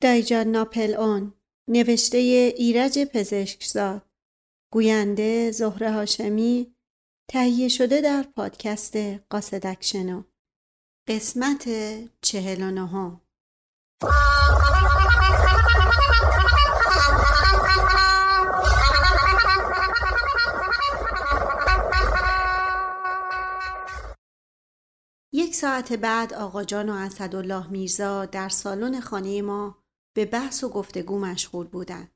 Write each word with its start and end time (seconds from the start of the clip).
دایجان 0.00 0.46
ناپل 0.46 0.94
اون 0.94 1.34
نوشته 1.68 2.18
ایرج 2.56 2.98
پزشکزاد. 2.98 4.02
گوینده 4.72 5.50
زهره 5.50 5.92
هاشمی 5.92 6.74
تهیه 7.30 7.68
شده 7.68 8.00
در 8.00 8.22
پادکست 8.36 8.96
قاصدک 9.30 9.78
شنو 9.80 10.22
قسمت 11.08 11.68
چهل 12.20 12.62
و 12.62 12.70
نهم. 12.70 13.20
یک 25.32 25.54
ساعت 25.54 25.92
بعد 25.92 26.34
آقا 26.34 26.64
جان 26.64 26.88
و 26.88 26.92
اسدالله 26.92 27.66
میرزا 27.66 28.24
در 28.24 28.48
سالن 28.48 29.00
خانه 29.00 29.42
ما 29.42 29.87
به 30.18 30.24
بحث 30.24 30.64
و 30.64 30.68
گفتگو 30.68 31.18
مشغول 31.18 31.66
بودن. 31.66 32.08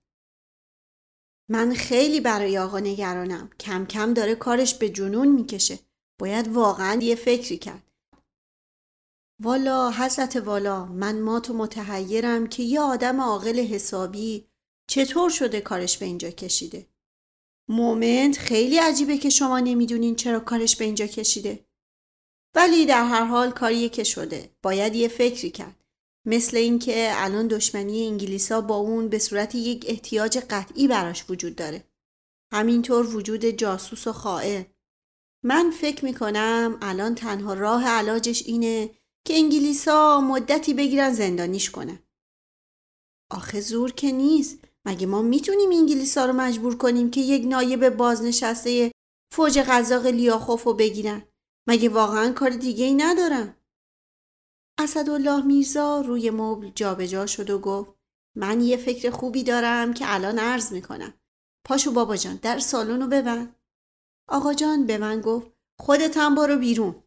من 1.50 1.74
خیلی 1.74 2.20
برای 2.20 2.58
آقا 2.58 2.78
نگرانم. 2.78 3.50
کم 3.60 3.86
کم 3.86 4.14
داره 4.14 4.34
کارش 4.34 4.74
به 4.74 4.88
جنون 4.88 5.28
می‌کشه. 5.28 5.78
باید 6.20 6.48
واقعا 6.48 7.00
یه 7.02 7.14
فکری 7.14 7.58
کرد. 7.58 7.92
والا 9.42 9.90
حضرت 9.90 10.36
والا 10.36 10.84
من 10.84 11.20
ما 11.20 11.40
تو 11.40 11.54
متحیرم 11.54 12.46
که 12.46 12.62
یه 12.62 12.80
آدم 12.80 13.20
عاقل 13.20 13.58
حسابی 13.60 14.48
چطور 14.90 15.30
شده 15.30 15.60
کارش 15.60 15.98
به 15.98 16.06
اینجا 16.06 16.30
کشیده. 16.30 16.86
مومنت 17.68 18.38
خیلی 18.38 18.78
عجیبه 18.78 19.18
که 19.18 19.30
شما 19.30 19.60
نمی‌دونین 19.60 20.16
چرا 20.16 20.40
کارش 20.40 20.76
به 20.76 20.84
اینجا 20.84 21.06
کشیده. 21.06 21.66
ولی 22.54 22.86
در 22.86 23.04
هر 23.04 23.24
حال 23.24 23.50
کاریه 23.50 23.88
که 23.88 24.04
شده. 24.04 24.50
باید 24.62 24.94
یه 24.94 25.08
فکری 25.08 25.50
کرد. 25.50 25.81
مثل 26.26 26.56
اینکه 26.56 27.12
الان 27.14 27.48
دشمنی 27.48 28.06
انگلیسا 28.06 28.60
با 28.60 28.76
اون 28.76 29.08
به 29.08 29.18
صورت 29.18 29.54
یک 29.54 29.84
احتیاج 29.88 30.38
قطعی 30.38 30.88
براش 30.88 31.24
وجود 31.30 31.56
داره. 31.56 31.84
همینطور 32.52 33.16
وجود 33.16 33.44
جاسوس 33.44 34.06
و 34.06 34.12
خائن. 34.12 34.66
من 35.44 35.70
فکر 35.70 36.04
می‌کنم 36.04 36.78
الان 36.82 37.14
تنها 37.14 37.54
راه 37.54 37.86
علاجش 37.86 38.42
اینه 38.46 38.90
که 39.26 39.34
انگلیسا 39.34 40.20
مدتی 40.20 40.74
بگیرن 40.74 41.12
زندانیش 41.12 41.70
کنن. 41.70 41.98
آخه 43.30 43.60
زور 43.60 43.92
که 43.92 44.12
نیست. 44.12 44.58
مگه 44.84 45.06
ما 45.06 45.22
می‌تونیم 45.22 45.70
انگلیسا 45.70 46.26
رو 46.26 46.32
مجبور 46.32 46.76
کنیم 46.76 47.10
که 47.10 47.20
یک 47.20 47.46
نایب 47.46 47.88
بازنشسته 47.88 48.92
فوج 49.32 49.58
قزاق 49.58 50.06
لیاخوف 50.06 50.64
رو 50.64 50.74
بگیرن؟ 50.74 51.22
مگه 51.68 51.88
واقعا 51.88 52.32
کار 52.32 52.50
دیگه 52.50 52.84
ای 52.84 52.94
ندارم؟ 52.94 53.56
اسدالله 54.82 55.42
میرزا 55.46 56.00
روی 56.00 56.30
مبل 56.30 56.70
جابجا 56.74 57.26
شد 57.26 57.50
و 57.50 57.58
گفت 57.58 57.90
من 58.36 58.60
یه 58.60 58.76
فکر 58.76 59.10
خوبی 59.10 59.42
دارم 59.42 59.94
که 59.94 60.04
الان 60.14 60.38
عرض 60.38 60.72
می‌کنم. 60.72 61.14
پاشو 61.64 61.92
بابا 61.92 62.16
جان 62.16 62.36
در 62.36 62.58
سالن 62.58 63.02
رو 63.02 63.06
ببند. 63.06 63.56
آقا 64.28 64.54
جان 64.54 64.86
به 64.86 64.98
من 64.98 65.20
گفت 65.20 65.46
خودت 65.78 66.16
هم 66.16 66.34
برو 66.34 66.56
بیرون. 66.56 67.02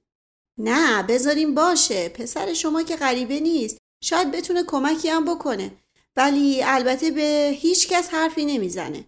نه 0.57 1.03
بذاریم 1.03 1.55
باشه 1.55 2.09
پسر 2.09 2.53
شما 2.53 2.83
که 2.83 2.95
غریبه 2.95 3.39
نیست 3.39 3.77
شاید 4.03 4.31
بتونه 4.31 4.63
کمکی 4.63 5.09
هم 5.09 5.25
بکنه 5.25 5.71
ولی 6.15 6.63
البته 6.63 7.11
به 7.11 7.51
هیچ 7.55 7.87
کس 7.89 8.09
حرفی 8.09 8.45
نمی‌زنه. 8.45 9.05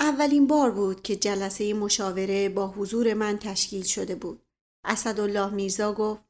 اولین 0.00 0.46
بار 0.46 0.70
بود 0.70 1.02
که 1.02 1.16
جلسه 1.16 1.74
مشاوره 1.74 2.48
با 2.48 2.68
حضور 2.68 3.14
من 3.14 3.38
تشکیل 3.38 3.82
شده 3.82 4.14
بود. 4.14 4.42
اسدالله 4.84 5.50
میرزا 5.50 5.92
گفت 5.92 6.20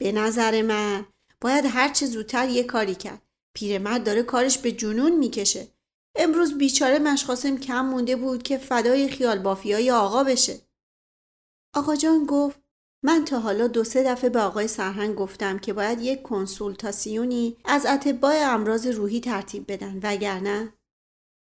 به 0.00 0.12
نظر 0.12 0.62
من 0.62 1.06
باید 1.40 1.64
هر 1.68 1.88
چه 1.88 2.06
زودتر 2.06 2.48
یه 2.48 2.64
کاری 2.64 2.94
کرد. 2.94 3.22
پیرمرد 3.56 4.04
داره 4.04 4.22
کارش 4.22 4.58
به 4.58 4.72
جنون 4.72 5.16
می‌کشه. 5.16 5.68
امروز 6.16 6.58
بیچاره 6.58 6.98
مشخاصم 6.98 7.56
کم 7.56 7.84
مونده 7.84 8.16
بود 8.16 8.42
که 8.42 8.58
فدای 8.58 9.08
خیال 9.08 9.38
بافیای 9.38 9.90
آقا 9.90 10.24
بشه. 10.24 10.60
آقا 11.74 11.96
جان 11.96 12.26
گفت 12.26 12.60
من 13.04 13.24
تا 13.24 13.40
حالا 13.40 13.66
دو 13.66 13.84
سه 13.84 14.02
دفعه 14.02 14.30
به 14.30 14.40
آقای 14.40 14.68
سرهنگ 14.68 15.14
گفتم 15.14 15.58
که 15.58 15.72
باید 15.72 16.00
یک 16.00 16.22
کنسولتاسیونی 16.22 17.56
از 17.64 17.86
اتباع 17.86 18.34
امراض 18.42 18.86
روحی 18.86 19.20
ترتیب 19.20 19.72
بدن 19.72 20.00
وگرنه 20.02 20.72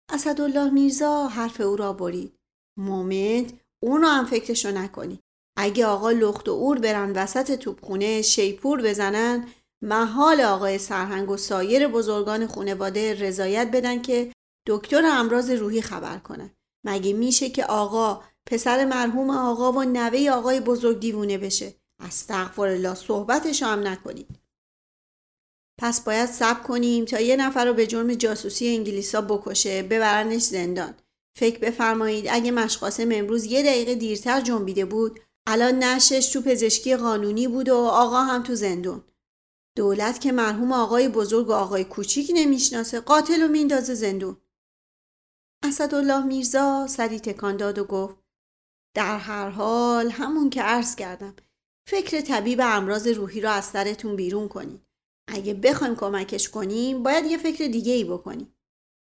اسدالله 0.09 0.69
میرزا 0.69 1.28
حرف 1.28 1.62
او 1.62 1.75
را 1.75 1.94
برید. 1.94 2.40
مومنت 2.78 3.53
اونو 3.84 4.07
هم 4.07 4.25
فکرشو 4.25 4.72
نکنی. 4.72 5.19
اگه 5.57 5.85
آقا 5.85 6.12
لخت 6.12 6.50
و 6.50 6.51
اور 6.51 6.79
برن 6.79 7.12
وسط 7.12 7.56
توپخونه 7.56 8.22
شیپور 8.22 8.81
بزنن 8.81 9.47
محال 9.84 10.41
آقای 10.41 10.78
سرهنگ 10.78 11.29
و 11.29 11.38
سایر 11.38 11.88
بزرگان 11.88 12.47
خونواده 12.47 13.13
رضایت 13.13 13.72
بدن 13.73 14.01
که 14.01 14.31
دکتر 14.67 15.06
امراض 15.06 15.50
روحی 15.50 15.81
خبر 15.81 16.17
کنه. 16.17 16.56
مگه 16.85 17.13
میشه 17.13 17.50
که 17.50 17.66
آقا 17.66 18.23
پسر 18.45 18.85
مرحوم 18.85 19.29
آقا 19.29 19.72
و 19.72 19.84
نوه 19.84 20.29
آقای 20.29 20.59
بزرگ 20.59 21.00
دیوونه 21.00 21.38
بشه؟ 21.38 21.73
استغفر 22.00 22.68
الله 22.68 22.95
صحبتش 22.95 23.63
هم 23.63 23.88
نکنید. 23.88 24.39
پس 25.79 26.01
باید 26.01 26.29
صبر 26.29 26.63
کنیم 26.63 27.06
تا 27.06 27.19
یه 27.19 27.35
نفر 27.35 27.66
رو 27.66 27.73
به 27.73 27.88
جرم 27.88 28.13
جاسوسی 28.13 28.68
انگلیسا 28.68 29.22
بکشه 29.22 29.83
ببرنش 29.83 30.41
زندان. 30.41 30.94
فکر 31.38 31.59
بفرمایید 31.59 32.25
اگه 32.29 32.51
مشقاسم 32.51 33.09
امروز 33.12 33.45
یه 33.45 33.63
دقیقه 33.63 33.95
دیرتر 33.95 34.41
جنبیده 34.41 34.85
بود 34.85 35.19
الان 35.47 35.84
نشش 35.84 36.29
تو 36.34 36.41
پزشکی 36.41 36.96
قانونی 36.96 37.47
بود 37.47 37.69
و 37.69 37.75
آقا 37.78 38.22
هم 38.22 38.44
تو 38.44 38.56
زندون. 38.56 39.03
دولت 39.78 40.22
که 40.22 40.31
مرحوم 40.31 40.72
آقای 40.72 41.09
بزرگ 41.09 41.47
و 41.47 41.53
آقای 41.53 41.84
کوچیک 41.84 42.31
نمی‌شناسه 42.34 43.00
قاتل 43.00 43.44
و 43.44 43.47
میندازه 43.47 43.94
زندون. 43.94 44.38
اسدالله 45.63 46.25
میرزا 46.25 46.88
سری 46.88 47.19
تکان 47.19 47.57
داد 47.57 47.80
و 47.80 47.84
گفت 47.84 48.16
در 48.96 49.18
هر 49.18 49.50
حال 49.50 50.09
همون 50.09 50.50
که 50.50 50.62
عرض 50.62 50.96
کردم 50.96 51.35
فکر 51.90 52.22
طبیب 52.22 52.59
امراض 52.63 53.07
روحی 53.07 53.41
را 53.41 53.51
از 53.51 53.66
سرتون 53.66 54.16
بیرون 54.16 54.47
کنید. 54.47 54.85
اگه 55.28 55.53
بخوایم 55.53 55.96
کمکش 55.96 56.50
کنیم 56.50 57.03
باید 57.03 57.25
یه 57.25 57.38
فکر 57.38 57.68
دیگه 57.68 57.94
ای 57.94 58.03
بکنیم. 58.03 58.56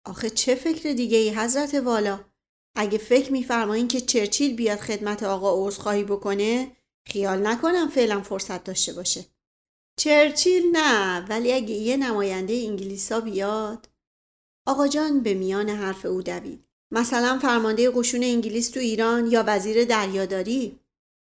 آخه 0.07 0.31
چه 0.31 0.55
فکر 0.55 0.93
دیگه 0.93 1.19
ای 1.19 1.31
حضرت 1.31 1.75
والا؟ 1.75 2.34
اگه 2.77 2.99
فکر 2.99 3.33
میفرمایین 3.33 3.89
که 3.89 4.01
چرچیل 4.01 4.57
بیاد 4.57 4.79
خدمت 4.79 5.23
آقا 5.23 5.67
عذرخواهی 5.67 6.05
بکنه 6.05 6.77
خیال 7.07 7.47
نکنم 7.47 7.89
فعلا 7.89 8.21
فرصت 8.21 8.65
داشته 8.65 8.93
باشه. 8.93 9.27
چرچیل 9.99 10.63
نه 10.73 11.27
ولی 11.29 11.53
اگه 11.53 11.75
یه 11.75 11.97
نماینده 11.97 12.55
انگلیسا 12.55 13.21
بیاد. 13.21 13.89
آقا 14.67 14.89
جان 14.89 15.21
به 15.21 15.35
میان 15.35 15.69
حرف 15.69 16.05
او 16.07 16.23
دوید. 16.23 16.65
مثلا 16.93 17.39
فرمانده 17.39 17.91
قشون 17.91 18.23
انگلیس 18.23 18.71
تو 18.71 18.81
ایران 18.81 19.27
یا 19.27 19.45
وزیر 19.47 19.85
دریاداری؟ 19.85 20.81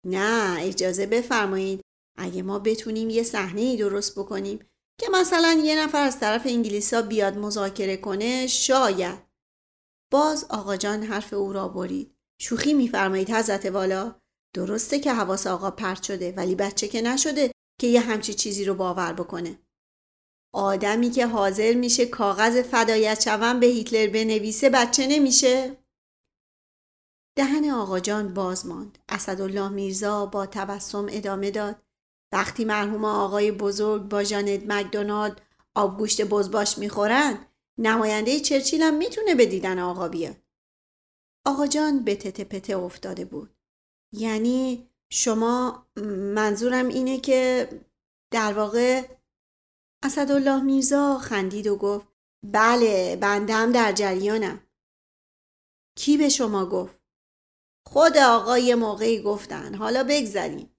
نه 0.06 0.57
اجازه 0.59 1.06
بفرمایید. 1.06 1.81
اگه 2.18 2.41
ما 2.41 2.59
بتونیم 2.59 3.09
یه 3.09 3.24
صحنه 3.24 3.62
ای 3.62 3.78
درست 3.78 4.19
بکنیم 4.19 4.59
که 5.00 5.07
مثلا 5.12 5.62
یه 5.63 5.84
نفر 5.84 6.02
از 6.02 6.19
طرف 6.19 6.41
انگلیسا 6.46 7.02
بیاد 7.02 7.38
مذاکره 7.38 7.97
کنه 7.97 8.47
شاید. 8.47 9.27
باز 10.12 10.45
آقا 10.50 10.75
جان 10.78 11.03
حرف 11.03 11.34
او 11.34 11.53
را 11.53 11.68
برید. 11.68 12.16
شوخی 12.41 12.73
میفرمایید 12.73 13.29
حضرت 13.29 13.66
والا. 13.66 14.16
درسته 14.53 15.00
که 15.00 15.13
حواس 15.13 15.47
آقا 15.47 15.72
پرت 15.72 16.03
شده 16.03 16.31
ولی 16.31 16.56
بچه 16.56 16.88
که 16.88 17.01
نشده 17.01 17.51
که 17.81 17.88
یه 17.88 18.00
همچی 18.00 18.34
چیزی 18.34 18.66
رو 18.66 18.75
باور 18.75 19.13
بکنه. 19.13 19.59
آدمی 20.53 21.09
که 21.09 21.28
حاضر 21.28 21.73
میشه 21.73 22.06
کاغذ 22.06 22.62
فدایت 22.62 23.22
شوم 23.22 23.59
به 23.59 23.66
هیتلر 23.66 24.07
بنویسه 24.07 24.69
بچه 24.69 25.07
نمیشه. 25.07 25.78
دهن 27.38 27.69
آقا 27.69 28.00
جان 28.00 28.34
باز 28.34 28.66
ماند. 28.66 28.97
اسدالله 29.09 29.69
میرزا 29.69 30.25
با 30.25 30.45
تبسم 30.45 31.06
ادامه 31.09 31.51
داد. 31.51 31.81
وقتی 32.34 32.66
مرحوم 32.66 33.06
آقای 33.06 33.51
بزرگ 33.51 34.01
با 34.03 34.24
جانت 34.24 34.63
مکدونالد 34.68 35.41
آبگوشت 35.75 36.22
بزباش 36.22 36.78
می‌خورن 36.78 37.45
نماینده 37.77 38.39
چرچیل 38.39 38.81
هم 38.81 38.94
می‌تونه 38.94 39.35
به 39.35 39.45
دیدن 39.45 39.79
آقا 39.79 40.07
بیاد. 40.07 40.35
آقا 41.45 41.68
جان 41.68 42.03
به 42.03 42.15
تته 42.15 42.44
پته 42.44 42.77
افتاده 42.77 43.25
بود. 43.25 43.56
یعنی 44.13 44.89
شما 45.12 45.88
منظورم 46.35 46.88
اینه 46.88 47.19
که 47.19 47.69
در 48.31 48.53
واقع 48.53 49.07
اسدالله 50.03 50.63
میرزا 50.63 51.18
خندید 51.18 51.68
و 51.68 51.75
گفت 51.75 52.07
بله 52.44 53.15
بندم 53.15 53.71
در 53.71 53.91
جریانم. 53.91 54.63
کی 55.97 56.18
به 56.18 56.29
شما 56.29 56.65
گفت؟ 56.65 57.00
خود 57.88 58.18
آقا 58.18 58.57
یه 58.57 58.75
موقعی 58.75 59.21
گفتن. 59.21 59.75
حالا 59.75 60.03
بگذریم. 60.03 60.77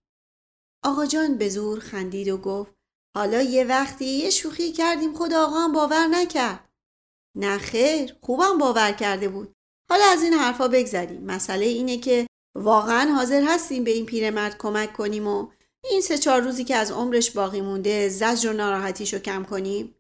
آقا 0.85 1.07
جان 1.07 1.39
به 1.39 1.49
زور 1.49 1.81
خندید 1.81 2.29
و 2.29 2.39
گفت 2.39 2.75
حالا 3.17 3.43
یه 3.43 3.65
وقتی 3.65 4.05
یه 4.05 4.31
شوخی 4.31 4.73
کردیم 4.73 5.15
خود 5.15 5.33
آقا 5.33 5.59
هم 5.59 5.73
باور 5.73 6.07
نکرد. 6.07 6.68
نه 7.39 7.59
خیر 7.59 8.17
خوبم 8.23 8.59
باور 8.59 8.93
کرده 8.93 9.29
بود. 9.29 9.55
حالا 9.91 10.05
از 10.05 10.23
این 10.23 10.33
حرفا 10.33 10.69
بگذریم. 10.69 11.25
مسئله 11.25 11.67
اینه 11.67 11.97
که 11.97 12.27
واقعا 12.57 13.13
حاضر 13.15 13.43
هستیم 13.49 13.85
به 13.85 13.91
این 13.91 14.07
پیرمرد 14.07 14.59
کمک 14.59 14.93
کنیم 14.93 15.27
و 15.27 15.49
این 15.91 16.01
سه 16.01 16.19
چهار 16.19 16.41
روزی 16.41 16.65
که 16.65 16.77
از 16.77 16.91
عمرش 16.91 17.31
باقی 17.31 17.61
مونده 17.61 18.09
زجر 18.09 18.51
و 18.51 18.53
ناراحتیشو 18.53 19.19
کم 19.19 19.45
کنیم؟ 19.45 19.95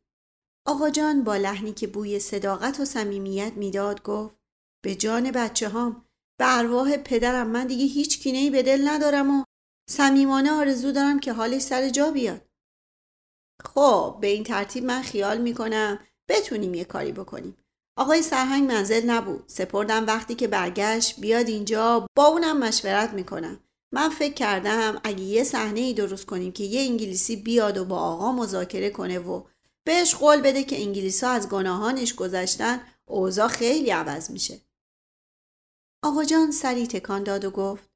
آقا 0.66 0.90
جان 0.90 1.24
با 1.24 1.36
لحنی 1.36 1.72
که 1.72 1.86
بوی 1.86 2.18
صداقت 2.18 2.80
و 2.80 2.84
صمیمیت 2.84 3.52
می‌داد 3.56 4.02
گفت 4.02 4.34
به 4.84 4.94
جان 4.94 5.30
بچه 5.30 5.68
هام 5.68 6.04
به 6.38 6.96
پدرم 7.04 7.46
من 7.46 7.66
دیگه 7.66 7.84
هیچ 7.84 8.18
کینه 8.22 8.50
به 8.50 8.62
دل 8.62 8.88
ندارم 8.88 9.40
و 9.40 9.44
صمیمانه 9.90 10.52
آرزو 10.52 10.92
دارم 10.92 11.20
که 11.20 11.32
حالش 11.32 11.62
سر 11.62 11.88
جا 11.88 12.10
بیاد. 12.10 12.48
خب 13.64 14.18
به 14.20 14.26
این 14.26 14.44
ترتیب 14.44 14.84
من 14.84 15.02
خیال 15.02 15.38
می‌کنم 15.38 15.98
بتونیم 16.28 16.74
یه 16.74 16.84
کاری 16.84 17.12
بکنیم. 17.12 17.56
آقای 17.96 18.22
سرهنگ 18.22 18.70
منزل 18.70 19.10
نبود. 19.10 19.44
سپردم 19.46 20.06
وقتی 20.06 20.34
که 20.34 20.48
برگشت. 20.48 21.20
بیاد 21.20 21.48
اینجا. 21.48 22.06
با 22.16 22.26
اونم 22.26 22.58
مشورت 22.58 23.12
می‌کنم. 23.12 23.60
من 23.92 24.08
فکر 24.08 24.34
کردم 24.34 25.00
اگه 25.04 25.22
یه 25.22 25.44
صحنه 25.44 25.80
ای 25.80 25.94
درست 25.94 26.26
کنیم 26.26 26.52
که 26.52 26.64
یه 26.64 26.80
انگلیسی 26.80 27.36
بیاد 27.36 27.78
و 27.78 27.84
با 27.84 27.98
آقا 27.98 28.32
مذاکره 28.32 28.90
کنه 28.90 29.18
و 29.18 29.42
بهش 29.84 30.14
قول 30.14 30.40
بده 30.40 30.64
که 30.64 30.80
انگلیس 30.80 31.24
ها 31.24 31.30
از 31.30 31.48
گناهانش 31.48 32.14
گذشتن 32.14 32.80
اوضاع 33.06 33.48
خیلی 33.48 33.90
عوض 33.90 34.30
میشه. 34.30 34.60
آقا 36.02 36.24
جان 36.24 36.50
سری 36.50 36.86
تکان 36.86 37.22
داد 37.22 37.44
و 37.44 37.50
گفت 37.50 37.90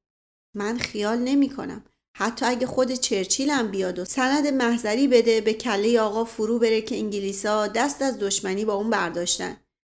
من 0.56 0.78
خیال 0.78 1.18
نمی 1.18 1.50
کنم 1.50 1.84
حتی 2.16 2.46
اگه 2.46 2.66
خود 2.66 2.92
چرچیل 2.92 3.50
هم 3.50 3.70
بیاد 3.70 3.98
و 3.98 4.04
سند 4.04 4.46
محضری 4.46 5.08
بده 5.08 5.40
به 5.40 5.52
کله 5.52 6.00
آقا 6.00 6.24
فرو 6.24 6.58
بره 6.58 6.80
که 6.80 6.96
انگلیسا 6.96 7.66
دست 7.66 8.02
از 8.02 8.18
دشمنی 8.18 8.64
با 8.64 8.74
اون 8.74 8.90
برداشتن. 8.90 9.56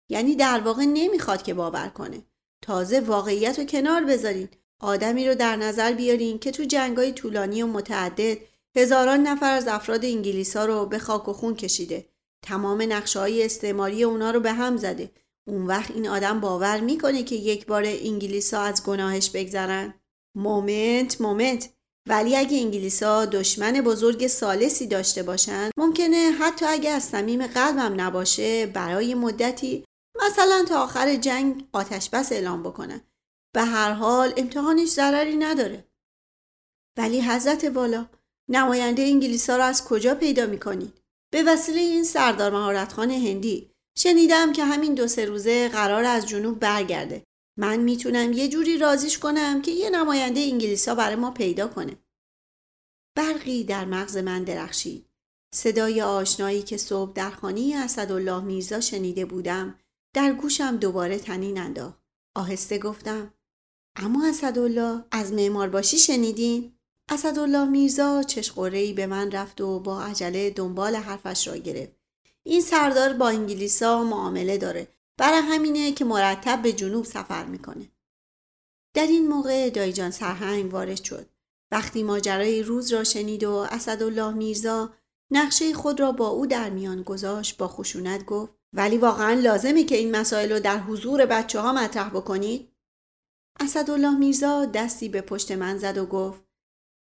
یعنی 0.09 0.35
در 0.35 0.61
واقع 0.61 0.85
نمی‌خواد 0.85 1.43
که 1.43 1.55
باور 1.55 1.89
کنه. 1.89 2.23
تازه 2.63 3.01
واقعیت 3.01 3.59
رو 3.59 3.65
کنار 3.65 4.05
بذارین. 4.05 4.49
آدمی 4.81 5.29
رو 5.29 5.35
در 5.35 5.57
نظر 5.57 5.93
بیارین 5.93 6.39
که 6.39 6.51
تو 6.51 6.65
جنگای 6.65 7.13
طولانی 7.13 7.63
و 7.63 7.67
متعدد 7.67 8.39
هزاران 8.77 9.21
نفر 9.21 9.53
از 9.53 9.69
افراد 9.69 10.05
انگلیسا 10.05 10.65
رو 10.65 10.87
به 10.87 10.99
خاک 10.99 11.29
و 11.29 11.33
خون 11.33 11.55
کشیده. 11.55 12.07
تمام 12.43 12.83
نقشه 12.93 13.21
های 13.21 13.45
استعماری 13.45 14.05
اونا 14.05 14.31
رو 14.31 14.41
به 14.41 14.53
هم 14.53 14.77
زده. 14.77 15.11
اون 15.47 15.67
وقت 15.67 15.91
این 15.91 16.09
آدم 16.09 16.41
باور 16.41 16.81
می‌کنه 16.81 17.23
که 17.23 17.35
یک 17.35 17.67
بار 17.67 17.83
انگلیسا 17.87 18.61
از 18.61 18.85
گناهش 18.85 19.31
بگذرن. 19.31 19.95
مومنت 20.35 21.21
مومنت. 21.21 21.69
ولی 22.09 22.37
اگه 22.37 22.59
انگلیسا 22.59 23.25
دشمن 23.25 23.73
بزرگ 23.73 24.27
سالسی 24.27 24.87
داشته 24.87 25.23
باشن 25.23 25.71
ممکنه 25.77 26.31
حتی 26.41 26.67
اگه 26.67 26.91
از 26.91 27.05
صمیم 27.05 27.47
قلبم 27.47 28.01
نباشه 28.01 28.67
برای 28.67 29.15
مدتی 29.15 29.85
مثلا 30.23 30.65
تا 30.69 30.83
آخر 30.83 31.17
جنگ 31.17 31.69
آتش 31.73 32.11
بس 32.11 32.33
اعلام 32.33 32.63
بکنن. 32.63 33.01
به 33.55 33.63
هر 33.63 33.93
حال 33.93 34.35
امتحانش 34.37 34.89
ضرری 34.89 35.37
نداره. 35.37 35.85
ولی 36.99 37.21
حضرت 37.21 37.65
والا 37.65 38.09
نماینده 38.51 39.03
انگلیسا 39.03 39.57
رو 39.57 39.63
از 39.63 39.85
کجا 39.85 40.15
پیدا 40.15 40.47
می‌کنید 40.47 41.01
به 41.33 41.43
وسیله 41.43 41.81
این 41.81 42.05
سردار 42.05 42.53
مهارتخان 42.53 43.11
هندی. 43.11 43.71
شنیدم 43.99 44.53
که 44.53 44.65
همین 44.65 44.95
دو 44.95 45.09
سه 45.09 45.25
روزه 45.25 45.69
قرار 45.69 46.05
از 46.05 46.29
جنوب 46.29 46.61
برگرده. 46.61 47.25
من 47.57 47.77
می‌تونم 47.77 48.33
یه 48.33 48.49
جوری 48.49 48.79
رازیش 48.79 49.19
کنم 49.19 49.63
که 49.63 49.71
یه 49.71 49.91
نماینده 49.91 50.41
انگلیسا 50.41 50.95
برای 50.95 51.17
ما 51.17 51.31
پیدا 51.31 51.69
کنه. 51.69 51.97
برقی 53.17 53.65
در 53.65 53.85
مغز 53.85 54.17
من 54.17 54.45
درخشید. 54.45 55.07
صدای 55.55 56.03
آشنایی 56.03 56.63
که 56.63 56.77
صبح 56.77 57.13
در 57.13 57.31
خانه 57.31 57.75
اسدالله 57.77 58.41
میرزا 58.41 58.81
شنیده 58.81 59.25
بودم 59.25 59.79
در 60.15 60.33
گوشم 60.33 60.77
دوباره 60.77 61.19
تنین 61.19 61.59
انداخت. 61.59 61.99
آهسته 62.35 62.79
گفتم 62.79 63.35
اما 63.97 64.27
اسدالله 64.29 65.05
از 65.11 65.33
معمار 65.33 65.69
باشی 65.69 65.99
شنیدین 65.99 66.73
اسدالله 67.09 67.65
میرزا 67.65 68.23
چشقورهای 68.23 68.93
به 68.93 69.07
من 69.07 69.31
رفت 69.31 69.61
و 69.61 69.81
با 69.81 70.03
عجله 70.03 70.51
دنبال 70.51 70.97
حرفش 70.97 71.49
را 71.49 71.57
گرفت. 71.57 71.93
این 72.43 72.61
سردار 72.61 73.13
با 73.13 73.29
انگلیسا 73.29 74.05
معامله 74.05 74.59
داره. 74.59 74.89
برای 75.17 75.41
همینه 75.41 75.93
که 75.93 76.05
مرتب 76.05 76.63
به 76.63 76.73
جنوب 76.73 77.05
سفر 77.05 77.45
می‌کنه. 77.45 77.91
در 78.95 79.07
این 79.07 79.29
موقع 79.29 79.71
دایجان 79.71 80.11
سرهنگ 80.11 80.73
وارد 80.73 81.05
شد. 81.05 81.31
وقتی 81.71 82.03
ماجرای 82.03 82.63
روز 82.63 82.93
را 82.93 83.05
شنید 83.05 83.45
و 83.45 83.53
اسدالله 83.53 84.35
میرزا 84.35 84.95
نقشه 85.31 85.75
خود 85.75 86.01
را 86.01 86.13
با 86.13 86.29
او 86.29 86.47
در 86.47 86.71
میان 86.71 87.03
گذاشت 87.03 87.57
با 87.57 87.69
خشونت 87.69 88.25
گفت 88.25 88.53
ولی 88.73 88.99
واقعا 88.99 89.33
لازمه 89.33 89.85
که 89.85 89.97
این 89.97 90.17
مسائل 90.17 90.53
رو 90.53 90.61
در 90.61 90.79
حضور 90.79 91.27
بچه 91.27 91.61
ها 91.61 91.73
مطرح 91.73 92.09
بکنید 92.09 92.73
اسدالله 93.61 94.19
میرزا 94.19 94.65
دستی 94.65 95.09
به 95.09 95.21
پشت 95.21 95.53
من 95.53 95.79
زد 95.79 95.99
و 95.99 96.07
گفت 96.07 96.45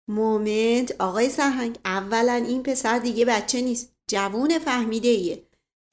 مومنت 0.09 1.01
آقای 1.01 1.31
سرهنگ 1.31 1.79
اولا 1.85 2.33
این 2.33 2.63
پسر 2.63 2.99
دیگه 2.99 3.25
بچه 3.25 3.61
نیست. 3.61 3.97
جوون 4.09 4.59
فهمیده 4.59 5.09
ایه 5.09 5.46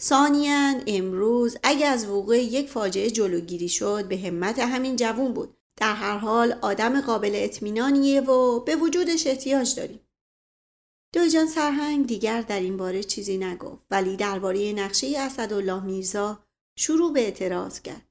ثانیا 0.03 0.81
امروز 0.87 1.57
اگه 1.63 1.85
از 1.87 2.07
وقوع 2.07 2.37
یک 2.37 2.69
فاجعه 2.69 3.11
جلوگیری 3.11 3.69
شد 3.69 4.07
به 4.07 4.17
همت 4.17 4.59
همین 4.59 4.95
جوون 4.95 5.33
بود. 5.33 5.57
در 5.77 5.93
هر 5.93 6.17
حال 6.17 6.51
آدم 6.61 7.01
قابل 7.01 7.31
اطمینانیه 7.35 8.21
و 8.21 8.59
به 8.59 8.75
وجودش 8.75 9.27
احتیاج 9.27 9.75
داریم. 9.75 9.99
دویجان 11.13 11.47
سرهنگ 11.47 12.07
دیگر 12.07 12.41
در 12.41 12.59
این 12.59 12.77
باره 12.77 13.03
چیزی 13.03 13.37
نگفت 13.37 13.81
ولی 13.91 14.15
درباره 14.17 14.73
نقشه 14.73 15.19
اسدالله 15.19 15.83
میرزا 15.83 16.39
شروع 16.77 17.13
به 17.13 17.19
اعتراض 17.19 17.81
کرد. 17.81 18.09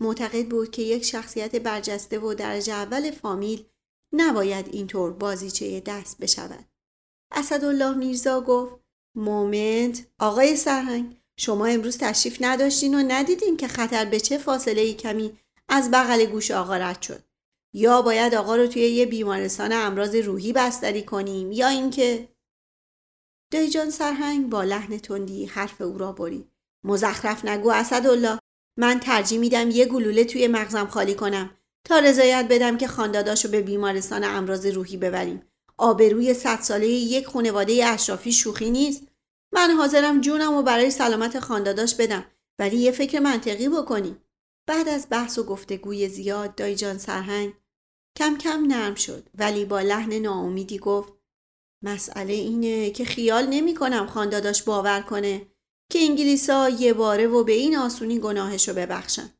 معتقد 0.00 0.48
بود 0.48 0.70
که 0.70 0.82
یک 0.82 1.04
شخصیت 1.04 1.56
برجسته 1.56 2.18
و 2.18 2.34
درجه 2.34 2.72
اول 2.72 3.10
فامیل 3.10 3.64
نباید 4.12 4.68
اینطور 4.72 5.12
بازیچه 5.12 5.80
دست 5.80 6.18
بشود. 6.18 6.64
اسدالله 7.30 7.94
میرزا 7.94 8.40
گفت 8.40 8.74
مومنت 9.16 10.06
آقای 10.18 10.56
سرهنگ. 10.56 11.23
شما 11.36 11.66
امروز 11.66 11.98
تشریف 11.98 12.38
نداشتین 12.40 12.94
و 12.94 13.02
ندیدین 13.08 13.56
که 13.56 13.68
خطر 13.68 14.04
به 14.04 14.20
چه 14.20 14.38
فاصله 14.38 14.94
کمی 14.94 15.38
از 15.68 15.90
بغل 15.90 16.24
گوش 16.24 16.50
آقا 16.50 16.76
رد 16.76 17.02
شد. 17.02 17.22
یا 17.72 18.02
باید 18.02 18.34
آقا 18.34 18.56
رو 18.56 18.66
توی 18.66 18.82
یه 18.82 19.06
بیمارستان 19.06 19.72
امراض 19.72 20.14
روحی 20.14 20.52
بستری 20.52 21.02
کنیم 21.02 21.52
یا 21.52 21.68
اینکه 21.68 22.28
دایجان 23.52 23.90
سرهنگ 23.90 24.50
با 24.50 24.64
لحن 24.64 24.98
تندی 24.98 25.46
حرف 25.46 25.80
او 25.80 25.98
را 25.98 26.12
برید. 26.12 26.50
مزخرف 26.84 27.44
نگو 27.44 27.70
اسدالله. 27.70 28.38
من 28.76 29.00
ترجیح 29.00 29.38
میدم 29.38 29.70
یه 29.70 29.86
گلوله 29.86 30.24
توی 30.24 30.48
مغزم 30.48 30.86
خالی 30.86 31.14
کنم 31.14 31.50
تا 31.84 31.98
رضایت 31.98 32.46
بدم 32.50 32.78
که 32.78 32.88
خانداداشو 32.88 33.48
به 33.48 33.60
بیمارستان 33.60 34.24
امراض 34.24 34.66
روحی 34.66 34.96
ببریم. 34.96 35.42
آبروی 35.78 36.34
صد 36.34 36.60
ساله 36.60 36.88
یک 36.88 37.26
خانواده 37.26 37.86
اشرافی 37.86 38.32
شوخی 38.32 38.70
نیست؟ 38.70 39.02
من 39.54 39.70
حاضرم 39.70 40.20
جونم 40.20 40.54
و 40.54 40.62
برای 40.62 40.90
سلامت 40.90 41.40
خانداداش 41.40 41.94
بدم 41.94 42.24
ولی 42.58 42.76
یه 42.76 42.92
فکر 42.92 43.20
منطقی 43.20 43.68
بکنیم 43.68 44.22
بعد 44.66 44.88
از 44.88 45.06
بحث 45.10 45.38
و 45.38 45.42
گفتگوی 45.44 46.08
زیاد 46.08 46.54
دایجان 46.54 46.98
سرهنگ 46.98 47.54
کم 48.18 48.38
کم 48.38 48.64
نرم 48.66 48.94
شد 48.94 49.28
ولی 49.34 49.64
با 49.64 49.80
لحن 49.80 50.12
ناامیدی 50.12 50.78
گفت 50.78 51.12
مسئله 51.84 52.32
اینه 52.32 52.90
که 52.90 53.04
خیال 53.04 53.46
نمی 53.46 53.74
کنم 53.74 54.06
خان 54.06 54.30
داداش 54.30 54.62
باور 54.62 55.00
کنه 55.00 55.46
که 55.92 55.98
انگلیسا 55.98 56.68
یه 56.68 56.92
باره 56.92 57.26
و 57.26 57.44
به 57.44 57.52
این 57.52 57.76
آسونی 57.76 58.18
گناهشو 58.18 58.74
ببخشن. 58.74 59.30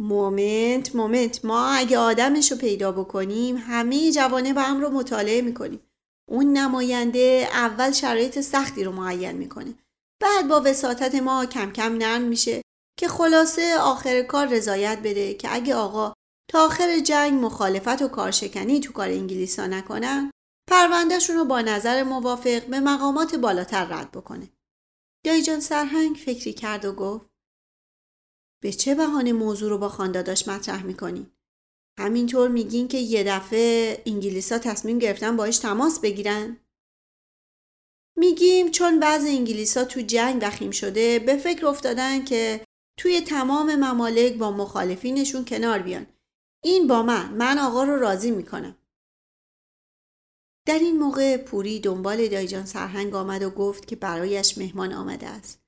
moment 0.00 0.96
moment 0.96 1.44
ما 1.44 1.68
اگه 1.68 1.98
آدمشو 1.98 2.56
پیدا 2.56 2.92
بکنیم 2.92 3.56
همه 3.56 4.12
جوانب 4.12 4.62
امر 4.62 4.80
رو 4.80 4.90
مطالعه 4.90 5.42
می‌کنیم. 5.42 5.80
اون 6.28 6.52
نماینده 6.52 7.48
اول 7.52 7.92
شرایط 7.92 8.40
سختی 8.40 8.84
رو 8.84 8.92
معین 8.92 9.32
می‌کنه. 9.32 9.74
بعد 10.22 10.48
با 10.48 10.62
وساطت 10.64 11.14
ما 11.14 11.46
کم 11.46 11.72
کم 11.72 11.96
نرم 11.96 12.22
میشه 12.22 12.62
که 12.98 13.08
خلاصه 13.08 13.78
آخر 13.78 14.22
کار 14.22 14.46
رضایت 14.46 14.98
بده 15.04 15.34
که 15.34 15.54
اگه 15.54 15.74
آقا 15.74 16.12
تا 16.50 16.66
آخر 16.66 16.98
جنگ 16.98 17.44
مخالفت 17.44 18.02
و 18.02 18.08
کارشکنی 18.08 18.80
تو 18.80 18.92
کار 18.92 19.08
انگلیسا 19.08 19.66
نکنن 19.66 20.30
پروندهشون 20.70 21.36
رو 21.36 21.44
با 21.44 21.60
نظر 21.60 22.02
موافق 22.02 22.66
به 22.66 22.80
مقامات 22.80 23.34
بالاتر 23.34 23.84
رد 23.84 24.10
بکنه. 24.12 24.48
دایجان 25.24 25.60
سرهنگ 25.60 26.16
فکری 26.16 26.52
کرد 26.52 26.84
و 26.84 26.92
گفت 26.92 27.26
به 28.62 28.72
چه 28.72 28.94
بهانه 28.94 29.32
موضوع 29.32 29.70
رو 29.70 29.78
با 29.78 29.88
خانداداش 29.88 30.48
مطرح 30.48 30.82
می‌کنین؟ 30.82 31.35
همینطور 31.98 32.48
میگین 32.48 32.88
که 32.88 32.98
یه 32.98 33.24
دفعه 33.24 34.02
انگلیسا 34.06 34.58
تصمیم 34.58 34.98
گرفتن 34.98 35.36
باش 35.36 35.58
تماس 35.58 36.00
بگیرن؟ 36.00 36.56
میگیم 38.18 38.70
چون 38.70 39.02
وضع 39.02 39.28
انگلیسا 39.28 39.84
تو 39.84 40.00
جنگ 40.00 40.38
وخیم 40.42 40.70
شده 40.70 41.18
به 41.18 41.36
فکر 41.36 41.66
افتادن 41.66 42.24
که 42.24 42.64
توی 42.98 43.20
تمام 43.20 43.74
ممالک 43.74 44.34
با 44.34 44.50
مخالفینشون 44.50 45.44
کنار 45.44 45.78
بیان. 45.78 46.06
این 46.64 46.86
با 46.86 47.02
من. 47.02 47.34
من 47.34 47.58
آقا 47.58 47.84
رو 47.84 47.96
راضی 47.96 48.30
می‌کنم. 48.30 48.76
در 50.66 50.78
این 50.78 50.98
موقع 50.98 51.36
پوری 51.36 51.80
دنبال 51.80 52.28
دایجان 52.28 52.66
سرهنگ 52.66 53.14
آمد 53.14 53.42
و 53.42 53.50
گفت 53.50 53.86
که 53.86 53.96
برایش 53.96 54.58
مهمان 54.58 54.92
آمده 54.92 55.26
است. 55.26 55.60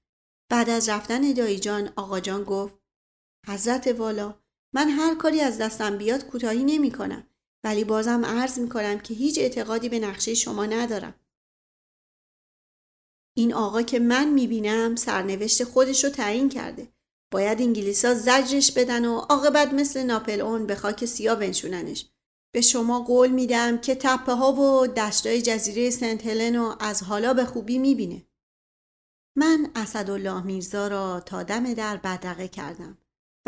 بعد 0.51 0.71
از 0.71 0.89
رفتن 0.89 1.33
دایجان 1.33 1.93
آقاجان 1.97 2.45
گفت 2.45 2.75
حضرت 3.47 3.87
والا 3.87 4.35
من 4.75 4.89
هر 4.89 5.15
کاری 5.15 5.41
از 5.41 5.59
دستم 5.59 5.99
بیاد 5.99 6.27
کوتاهی 6.27 6.65
نمی 6.65 6.91
کنم 6.93 7.27
ولی 7.65 7.85
بازم 7.85 8.25
عرض 8.25 8.59
می 8.59 8.69
کنم 8.69 8.99
که 8.99 9.15
هیچ 9.15 9.39
اعتقادی 9.39 9.89
به 9.89 9.99
نقشه 9.99 10.35
شما 10.35 10.67
ندارم. 10.67 11.15
این 13.37 13.55
آقا 13.55 13.83
که 13.83 13.99
من 13.99 14.29
می‌بینم 14.29 14.97
سرنوشت 14.97 15.65
خودش 15.65 16.05
رو 16.05 16.11
تعیین 16.11 16.49
کرده. 16.49 16.93
باید 17.31 17.61
انگلیسا 17.61 18.15
زجرش 18.15 18.73
بدن 18.73 19.05
و 19.05 19.19
عاقبت 19.19 19.73
مثل 19.73 20.03
ناپل 20.03 20.41
اون 20.41 20.67
به 20.67 20.75
خاک 20.75 21.05
سیاه 21.05 21.39
بنشوننش. 21.39 22.07
به 22.55 22.61
شما 22.61 23.01
قول 23.01 23.31
میدم 23.31 23.79
که 23.79 23.95
تپه 23.95 24.33
ها 24.33 24.53
و 24.53 24.87
دشتای 24.87 25.43
جزیره 25.43 25.91
سنت 25.91 26.27
هلن 26.27 26.57
رو 26.57 26.77
از 26.81 27.03
حالا 27.03 27.35
به 27.35 27.45
خوبی 27.45 27.79
می‌بینه 27.79 28.27
من 29.37 29.71
اسدالله 29.75 30.43
میرزا 30.43 30.89
را 30.89 31.21
تا 31.21 31.43
دم 31.43 31.75
در 31.75 31.97
بدرقه 31.97 32.49
کردم. 32.49 32.99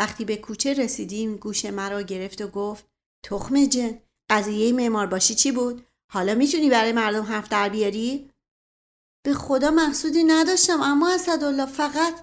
وقتی 0.01 0.25
به 0.25 0.37
کوچه 0.37 0.75
رسیدیم 0.75 1.37
گوش 1.37 1.65
مرا 1.65 2.03
گرفت 2.03 2.41
و 2.43 2.49
گفت 2.49 2.87
تخم 3.25 3.65
جن 3.65 3.99
قضیه 4.31 4.73
معمار 4.73 5.07
باشی 5.07 5.35
چی 5.35 5.53
بود؟ 5.53 5.87
حالا 6.13 6.35
می‌تونی 6.35 6.71
برای 6.71 6.93
مردم 6.93 7.23
حرف 7.23 7.49
در 7.49 7.69
بیاری؟ 7.69 8.31
به 9.25 9.35
خدا 9.35 9.71
محسودی 9.71 10.25
نداشتم 10.25 10.83
اما 10.83 11.15
اسدالله 11.15 11.67
فقط 11.67 12.15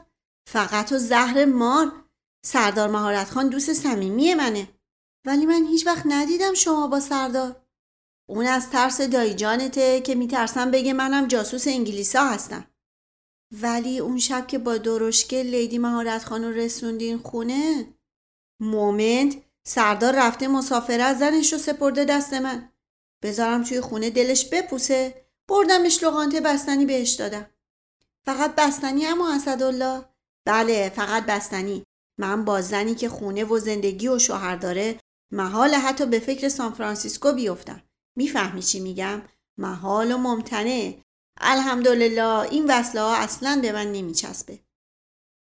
فقط 0.48 0.91
و 0.91 0.98
زهر 0.98 1.46
مار. 1.46 1.91
سردار 2.46 2.89
مهارت 2.89 3.29
خان 3.29 3.50
دوست 3.50 3.74
صمیمی 3.74 4.34
منه. 4.34 4.67
ولی 5.25 5.46
من 5.46 5.65
هیچ 5.65 5.88
وقت 5.88 6.03
ندیدم 6.05 6.53
شما 6.53 6.88
با 6.88 7.00
سردار. 7.00 7.62
اون 8.29 8.46
از 8.46 8.69
ترس 8.69 9.01
دایی 9.01 9.34
جانته 9.34 10.01
که 10.01 10.15
میترسم 10.15 10.72
بگه 10.72 10.93
منم 10.93 11.27
جاسوس 11.27 11.67
انگلیسا 11.67 12.24
هستم. 12.24 12.65
ولی 13.51 14.00
اون 14.00 14.20
شب 14.20 14.48
که 14.48 14.58
با 14.58 14.77
درشکه 14.77 15.44
لیدی 15.44 15.77
مهارت 15.77 16.24
خانو 16.24 16.51
رسوندین 16.51 17.18
خونه 17.18 17.94
مومنت 18.60 19.38
سردار 19.63 20.16
رفته 20.16 20.48
مسافرت 20.48 21.18
زنش 21.18 21.54
رو 21.54 21.60
سپرده 21.60 22.06
دست 22.06 22.34
من. 22.34 22.70
بذارم 23.24 23.63
توی 23.63 23.82
خونه 23.82 24.10
دلش 24.10 24.46
بپوسه. 24.46 25.25
بردمش 25.50 26.04
لغانته 26.04 26.42
بستنی 26.42 26.86
بهش 26.86 27.12
دادم. 27.12 27.50
فقط 28.25 28.56
بستنی 28.56 29.06
اما 29.06 29.34
اسدالله؟ 29.34 30.06
بله 30.46 30.92
فقط 30.96 31.25
بستنی. 31.25 31.84
من 32.20 32.46
با 32.46 32.62
زنی 32.62 32.96
که 32.96 33.10
خونه 33.10 33.44
و 33.44 33.60
زندگی 33.60 34.08
و 34.08 34.20
شوهر 34.20 34.56
داره 34.56 35.00
محال 35.32 35.74
حتی 35.74 36.06
به 36.06 36.20
فکر 36.20 36.50
سان 36.50 36.74
فرانسیسکو 36.74 37.32
بیفتم. 37.32 37.84
می‌فهمی 38.16 38.62
چی 38.62 38.80
میگم؟ 38.80 39.22
محال 39.58 40.12
و 40.12 40.18
ممتنه. 40.18 41.04
الحمدلله 41.41 42.39
این 42.39 42.65
وصله 42.65 43.01
ها 43.01 43.15
اصلا 43.15 43.60
به 43.62 43.72
من 43.72 43.91
نمیچسبه. 43.91 44.60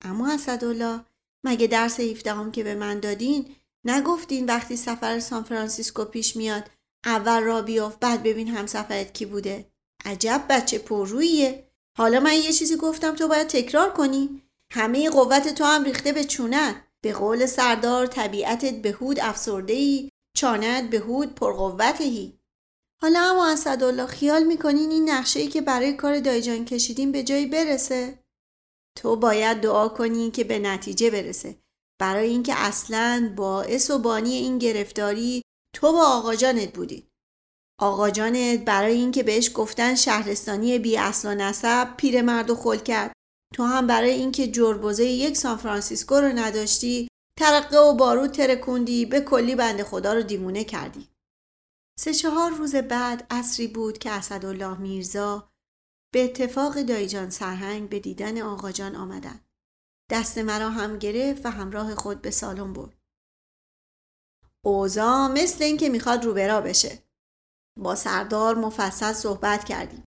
اما 0.04 0.32
اسدالله 0.32 1.00
مگه 1.44 1.66
درس 1.66 2.00
هفدهم 2.00 2.52
که 2.52 2.64
به 2.64 2.74
من 2.74 3.00
دادین 3.00 3.56
نگفتین 3.84 4.46
وقتی 4.46 4.76
سفر 4.76 5.20
سان 5.20 5.42
فرانسیسکو 5.42 6.04
پیش 6.04 6.36
میاد 6.36 6.70
اول 7.04 7.42
را 7.42 7.62
بیافت 7.62 8.00
بعد 8.00 8.22
ببین 8.22 8.48
همسفرت 8.48 9.14
کی 9.14 9.26
بوده؟ 9.26 9.70
عجب 10.04 10.44
بچه 10.48 10.78
پررویه 10.78 11.68
حالا 11.98 12.20
من 12.20 12.34
یه 12.34 12.52
چیزی 12.52 12.76
گفتم 12.76 13.14
تو 13.14 13.28
باید 13.28 13.46
تکرار 13.46 13.92
کنی. 13.92 14.42
همه 14.72 15.10
قوت 15.10 15.48
تو 15.54 15.64
هم 15.64 15.84
ریخته 15.84 16.12
به 16.12 16.24
چونت. 16.24 16.76
به 17.00 17.12
قول 17.12 17.46
سردار 17.46 18.06
طبیعتت 18.06 18.82
بهود 18.82 19.20
افسرده 19.20 19.72
ای 19.72 20.10
چانت 20.36 20.90
بهود 20.90 21.34
پرقوتهی 21.34 22.37
حالا 23.02 23.20
اما 23.20 23.46
اسدالله 23.46 24.06
خیال 24.06 24.44
می‌کنین 24.44 24.90
این 24.90 25.10
نقشه 25.10 25.40
ای 25.40 25.48
که 25.48 25.60
برای 25.60 25.92
کار 25.92 26.20
دایجان 26.20 26.64
کشیدیم 26.64 27.12
به 27.12 27.22
جایی 27.22 27.46
برسه؟ 27.46 28.18
تو 28.96 29.16
باید 29.16 29.60
دعا 29.60 29.88
کنی 29.88 30.30
که 30.30 30.44
به 30.44 30.58
نتیجه 30.58 31.10
برسه. 31.10 31.58
برای 32.00 32.28
اینکه 32.28 32.54
اصلا 32.56 33.32
باعث 33.36 33.90
و 33.90 33.98
بانی 33.98 34.32
این 34.32 34.58
گرفتاری 34.58 35.42
تو 35.74 35.92
با 35.92 36.06
آقا 36.06 36.34
جانت 36.34 36.72
بودی. 36.72 37.08
آقا 37.80 38.10
جانت 38.10 38.64
برای 38.64 38.94
اینکه 38.94 39.22
بهش 39.22 39.50
گفتن 39.54 39.94
شهرستانی 39.94 40.78
بی 40.78 40.96
اصل 40.96 41.28
و 41.28 41.34
نسب 41.34 41.96
پیرمرد 41.96 42.50
و 42.50 42.54
خل 42.54 42.76
کرد. 42.76 43.12
تو 43.54 43.64
هم 43.64 43.86
برای 43.86 44.10
اینکه 44.10 44.46
جربوزه 44.46 45.04
یک 45.04 45.36
سان 45.36 45.56
فرانسیسکو 45.56 46.14
رو 46.14 46.28
نداشتی 46.28 47.08
ترقه 47.38 47.78
و 47.78 47.94
بارود 47.94 48.30
ترکوندی 48.30 49.06
به 49.06 49.20
کلی 49.20 49.54
بند 49.54 49.82
خدا 49.82 50.12
رو 50.12 50.22
دیمونه 50.22 50.64
کردی. 50.64 51.08
سه 52.00 52.14
چهار 52.14 52.50
روز 52.50 52.74
بعد 52.74 53.26
عصری 53.30 53.68
بود 53.68 53.98
که 53.98 54.10
اسدالله 54.10 54.78
میرزا 54.78 55.52
به 56.12 56.24
اتفاق 56.24 56.82
دایجان 56.82 57.30
سرهنگ 57.30 57.88
به 57.88 58.00
دیدن 58.00 58.40
آقاجان 58.40 58.96
آمدند. 58.96 59.48
دست 60.10 60.38
مرا 60.38 60.70
هم 60.70 60.98
گرفت 60.98 61.46
و 61.46 61.50
همراه 61.50 61.94
خود 61.94 62.22
به 62.22 62.30
سالن 62.30 62.72
برد. 62.72 62.98
اوزا 64.64 65.28
مثل 65.28 65.64
اینکه 65.64 65.88
می‌خواد 65.88 66.24
روبرا 66.24 66.60
بشه. 66.60 67.02
با 67.78 67.94
سردار 67.94 68.54
مفصل 68.54 69.12
صحبت 69.12 69.64
کردیم. 69.64 70.04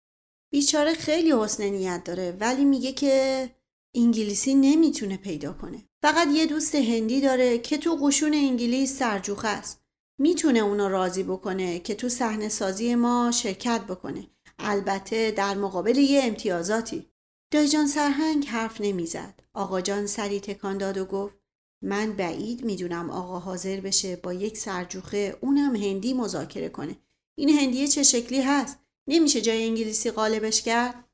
بیچاره 0.52 0.94
خیلی 0.94 1.32
حسن 1.32 1.64
نیت 1.64 2.04
داره 2.04 2.36
ولی 2.40 2.64
میگه 2.64 2.92
که 2.92 3.50
انگلیسی 3.96 4.54
نمی‌تونه 4.54 5.16
پیدا 5.16 5.52
کنه. 5.52 5.88
فقط 6.02 6.28
یه 6.32 6.46
دوست 6.46 6.74
هندی 6.74 7.20
داره 7.20 7.58
که 7.58 7.78
تو 7.78 7.96
قشون 7.96 8.34
انگلیس 8.34 8.98
سرجوخه 8.98 9.48
است. 9.48 9.87
می‌تونه 10.18 10.58
اونو 10.58 10.88
راضی 10.88 11.22
بکنه 11.22 11.78
که 11.78 11.94
تو 11.94 12.08
صحنه 12.08 12.48
سازی 12.48 12.94
ما 12.94 13.30
شرکت 13.34 13.80
بکنه. 13.80 14.26
البته 14.58 15.30
در 15.30 15.54
مقابل 15.54 15.98
یه 15.98 16.24
امتیازاتی. 16.24 17.10
دایجان 17.50 17.86
سرهنگ 17.86 18.46
حرف 18.46 18.80
نمی‌زد. 18.80 19.42
آقا 19.54 19.80
جان 19.80 20.06
سری 20.06 20.40
تکان 20.40 20.78
داد 20.78 20.98
و 20.98 21.04
گفت 21.04 21.34
من 21.82 22.12
بعید 22.12 22.64
می‌دونم 22.64 23.10
آقا 23.10 23.38
حاضر 23.38 23.80
بشه 23.80 24.16
با 24.16 24.32
یک 24.32 24.58
سرجوخه 24.58 25.38
اونم 25.40 25.76
هندی 25.76 26.14
مذاکره 26.14 26.68
کنه. 26.68 26.96
این 27.38 27.48
هندیه 27.58 27.88
چه 27.88 28.02
شکلی 28.02 28.40
هست؟ 28.40 28.78
نمیشه 29.08 29.40
جای 29.40 29.64
انگلیسی 29.64 30.10
قالبش 30.10 30.62
کرد؟ 30.62 31.04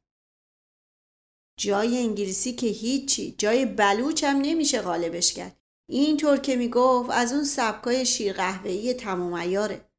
جای 1.60 1.98
انگلیسی 1.98 2.52
که 2.52 2.66
هیچی 2.66 3.34
جای 3.38 3.66
بلوچ 3.66 4.24
هم 4.24 4.36
نمیشه 4.36 4.80
قالبش 4.80 5.32
کرد 5.32 5.56
اینطور 5.88 6.36
که 6.36 6.56
می‌گفت 6.56 7.10
از 7.10 7.32
اون 7.32 7.44
سبکای 7.44 8.06
شیر 8.06 8.92
تمام 8.92 9.32
ایاره 9.32 9.90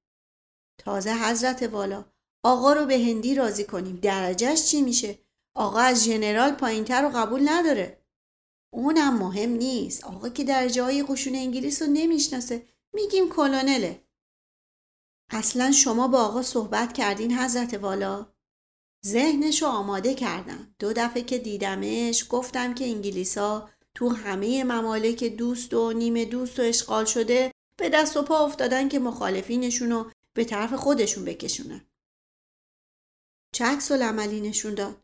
تازه 0.78 1.14
حضرت 1.14 1.64
والا 1.64 2.06
آقا 2.44 2.74
رو 2.74 2.86
به 2.86 3.00
هندی 3.00 3.36
راضی 3.36 3.64
کنیم. 3.64 3.96
درجهش 3.96 4.66
چی 4.66 4.82
میشه؟ 4.82 5.20
آقا 5.56 5.80
از 5.80 6.04
ژنرال 6.04 6.52
پایینتر 6.52 7.02
رو 7.02 7.10
قبول 7.10 7.50
نداره. 7.50 8.06
اونم 8.74 9.18
مهم 9.18 9.50
نیست. 9.50 10.04
آقا 10.04 10.30
که 10.30 10.44
درجه 10.44 10.84
های 10.84 11.04
قشون 11.04 11.36
انگلیس 11.36 11.82
رو 11.82 11.88
نمی‌شناسه. 11.88 12.68
میگیم 12.94 13.30
کلونله. 13.30 14.04
اصلا 15.30 15.72
شما 15.72 16.08
با 16.08 16.20
آقا 16.20 16.42
صحبت 16.42 16.94
کردین 16.94 17.38
حضرت 17.38 17.74
والا؟ 17.74 18.28
ذهنش 19.06 19.62
رو 19.62 19.68
آماده 19.68 20.14
کردم. 20.14 20.76
دو 20.80 20.94
دفعه 20.94 21.24
که 21.24 21.38
دیدمش 21.38 22.26
گفتم 22.30 22.74
که 22.74 22.86
انگلیسا 22.86 23.70
تو 23.96 24.10
همه 24.10 24.64
ممالک 24.64 25.24
دوست 25.24 25.74
و 25.74 25.94
نیمه 25.94 26.26
دوست 26.26 26.60
و 26.60 26.62
اشغال 26.62 27.06
شده 27.06 27.52
به 27.80 27.90
دست 27.90 28.18
و 28.18 28.22
پا 28.22 28.46
افتادن 28.46 28.90
که 28.90 29.00
مخالفینشون 29.00 29.92
رو 29.92 30.12
به 30.34 30.46
طرف 30.46 30.74
خودشون 30.74 31.26
بکشونن. 31.26 31.86
چه 33.54 33.66
عکس 33.66 33.92
عملی 33.92 34.42
نشون 34.42 34.74
داد؟ 34.74 35.04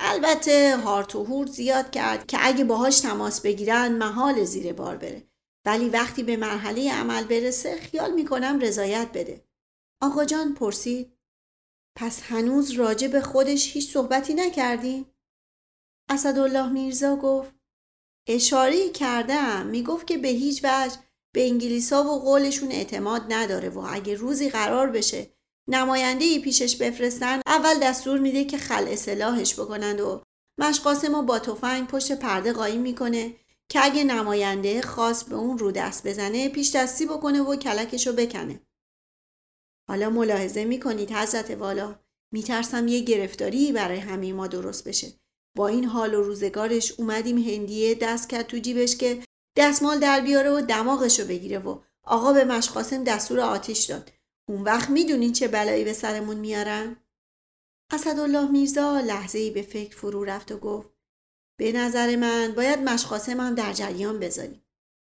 البته 0.00 0.76
هارت 0.76 1.14
و 1.14 1.24
هورت 1.24 1.50
زیاد 1.50 1.90
کرد 1.90 2.26
که 2.26 2.38
اگه 2.40 2.64
باهاش 2.64 3.00
تماس 3.00 3.40
بگیرن 3.40 3.92
محال 3.92 4.44
زیر 4.44 4.72
بار 4.72 4.96
بره. 4.96 5.28
ولی 5.66 5.88
وقتی 5.88 6.22
به 6.22 6.36
مرحله 6.36 6.92
عمل 6.92 7.24
برسه 7.24 7.80
خیال 7.80 8.14
می‌کنم 8.14 8.58
رضایت 8.60 9.08
بده. 9.14 9.44
آقا 10.02 10.24
جان 10.24 10.54
پرسید 10.54 11.18
پس 11.96 12.22
هنوز 12.22 12.70
راجع 12.70 13.08
به 13.08 13.20
خودش 13.20 13.72
هیچ 13.72 13.92
صحبتی 13.92 14.34
نکردی؟ 14.34 15.06
اسدالله 16.08 16.68
میرزا 16.72 17.16
گفت 17.16 17.57
اشاره 18.28 18.90
کردم 18.90 19.66
می‌گفت 19.66 20.06
که 20.06 20.18
به 20.18 20.28
هیچ 20.28 20.64
وجه 20.64 20.96
به 21.34 21.46
انگلیسا 21.46 22.04
و 22.04 22.20
قولشون 22.20 22.72
اعتماد 22.72 23.32
نداره 23.32 23.68
و 23.68 23.86
اگه 23.90 24.14
روزی 24.14 24.50
قرار 24.50 24.90
بشه 24.90 25.30
نماینده 25.68 26.24
ای 26.24 26.38
پیشش 26.38 26.76
بفرستن 26.76 27.40
اول 27.46 27.78
دستور 27.82 28.18
میده 28.18 28.44
که 28.44 28.58
خل 28.58 28.88
اصلاحش 28.88 29.54
بکنند 29.54 30.00
و 30.00 30.22
مشقاسم 30.58 31.14
و 31.14 31.22
با 31.22 31.38
تفنگ 31.38 31.86
پشت 31.86 32.12
پرده 32.12 32.52
قایم 32.52 32.80
می‌کنه 32.80 33.34
که 33.68 33.84
اگه 33.84 34.04
نماینده 34.04 34.82
خاص 34.82 35.24
به 35.24 35.34
اون 35.36 35.58
رو 35.58 35.72
دست 35.72 36.06
بزنه 36.06 36.48
پیش 36.48 36.76
دستی 36.76 37.06
بکنه 37.06 37.40
و 37.40 37.56
کلکشو 37.56 38.12
بکنه. 38.12 38.60
حالا 39.88 40.10
ملاحظه 40.10 40.64
می‌کنید 40.64 41.12
حضرت 41.12 41.50
والا 41.50 41.98
میترسم 42.32 42.88
یه 42.88 43.00
گرفتاری 43.00 43.72
برای 43.72 43.98
همه 43.98 44.32
ما 44.32 44.46
درست 44.46 44.88
بشه. 44.88 45.12
با 45.58 45.68
این 45.68 45.84
حال 45.84 46.14
و 46.14 46.22
روزگارش 46.22 46.92
اومدیم 46.92 47.38
هندیه 47.38 47.94
دست 47.94 48.28
کرد 48.28 48.46
تو 48.46 48.58
جیبش 48.58 48.96
که 48.96 49.22
دستمال 49.56 50.00
در 50.00 50.20
بیاره 50.20 50.50
و 50.50 50.60
دماغشو 50.60 51.24
بگیره 51.24 51.58
و 51.58 51.80
آقا 52.02 52.32
به 52.32 52.44
مشقاسم 52.44 53.04
دستور 53.04 53.40
آتیش 53.40 53.84
داد. 53.84 54.12
اون 54.48 54.62
وقت 54.62 54.90
می‌دونین 54.90 55.32
چه 55.32 55.48
بلایی 55.48 55.84
به 55.84 55.92
سرمون 55.92 56.36
میارن؟ 56.36 56.96
اسدالله 57.92 58.50
میرزا 58.50 59.00
لحظه 59.00 59.38
ای 59.38 59.50
به 59.50 59.62
فکر 59.62 59.96
فرو 59.96 60.24
رفت 60.24 60.52
و 60.52 60.58
گفت 60.58 60.90
به 61.58 61.72
نظر 61.72 62.16
من 62.16 62.52
باید 62.56 62.78
مشقاسم 62.78 63.40
هم 63.40 63.54
در 63.54 63.72
جریان 63.72 64.18
بذاریم. 64.18 64.64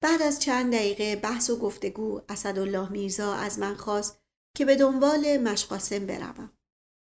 بعد 0.02 0.22
از 0.22 0.40
چند 0.40 0.72
دقیقه 0.72 1.16
بحث 1.16 1.50
و 1.50 1.56
گفتگو 1.56 2.20
اسدالله 2.28 2.92
میرزا 2.92 3.34
از 3.34 3.58
من 3.58 3.74
خواست 3.74 4.20
که 4.56 4.64
به 4.64 4.76
دنبال 4.76 5.36
مشقاسم 5.36 6.06
بروم. 6.06 6.52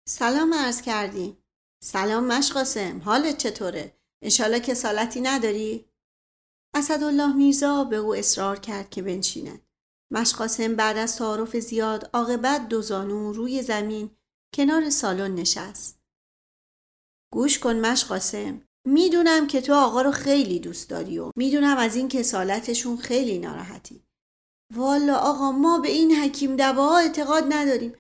سلام 0.09 0.55
عرض 0.55 0.83
کردیم. 0.83 1.37
سلام 1.83 2.25
مشقاسم 2.25 3.01
حالت 3.05 3.39
چطوره؟ 3.39 3.95
انشالله 4.23 4.61
کسالتی 4.61 5.21
نداری؟ 5.21 5.85
اسدالله 6.75 7.37
میرزا 7.37 7.85
به 7.85 7.97
او 7.97 8.15
اصرار 8.15 8.59
کرد 8.59 8.91
که 8.91 9.03
بنشیند. 9.03 9.67
مشقاسم 10.13 10.77
بعد 10.77 10.97
از 10.99 11.17
تعارف 11.17 11.57
زیاد 11.57 12.11
عاقبت 12.13 12.69
دو 12.69 12.83
زانو 12.83 13.33
روی 13.33 13.63
زمین 13.63 14.11
کنار 14.55 14.91
سالن 14.91 15.35
نشست. 15.35 15.99
گوش 17.33 17.59
کن 17.59 17.77
مشقاسم 17.77 18.63
می‌دونم 18.87 19.47
که 19.47 19.61
تو 19.61 19.75
آقا 19.75 20.03
رو 20.03 20.11
خیلی 20.11 20.59
دوست 20.59 20.91
داری 20.91 21.19
و 21.19 21.31
می‌دونم 21.37 21.77
از 21.77 21.97
این 21.97 22.09
کسالتشون 22.09 22.97
خیلی 22.97 23.39
ناراحتی. 23.39 24.03
والا 24.75 25.17
آقا 25.17 25.53
ما 25.53 25.79
به 25.79 25.89
این 25.89 26.17
حکیم 26.17 26.57
دواها 26.57 26.99
اعتقاد 26.99 27.45
نداریم. 27.49 27.97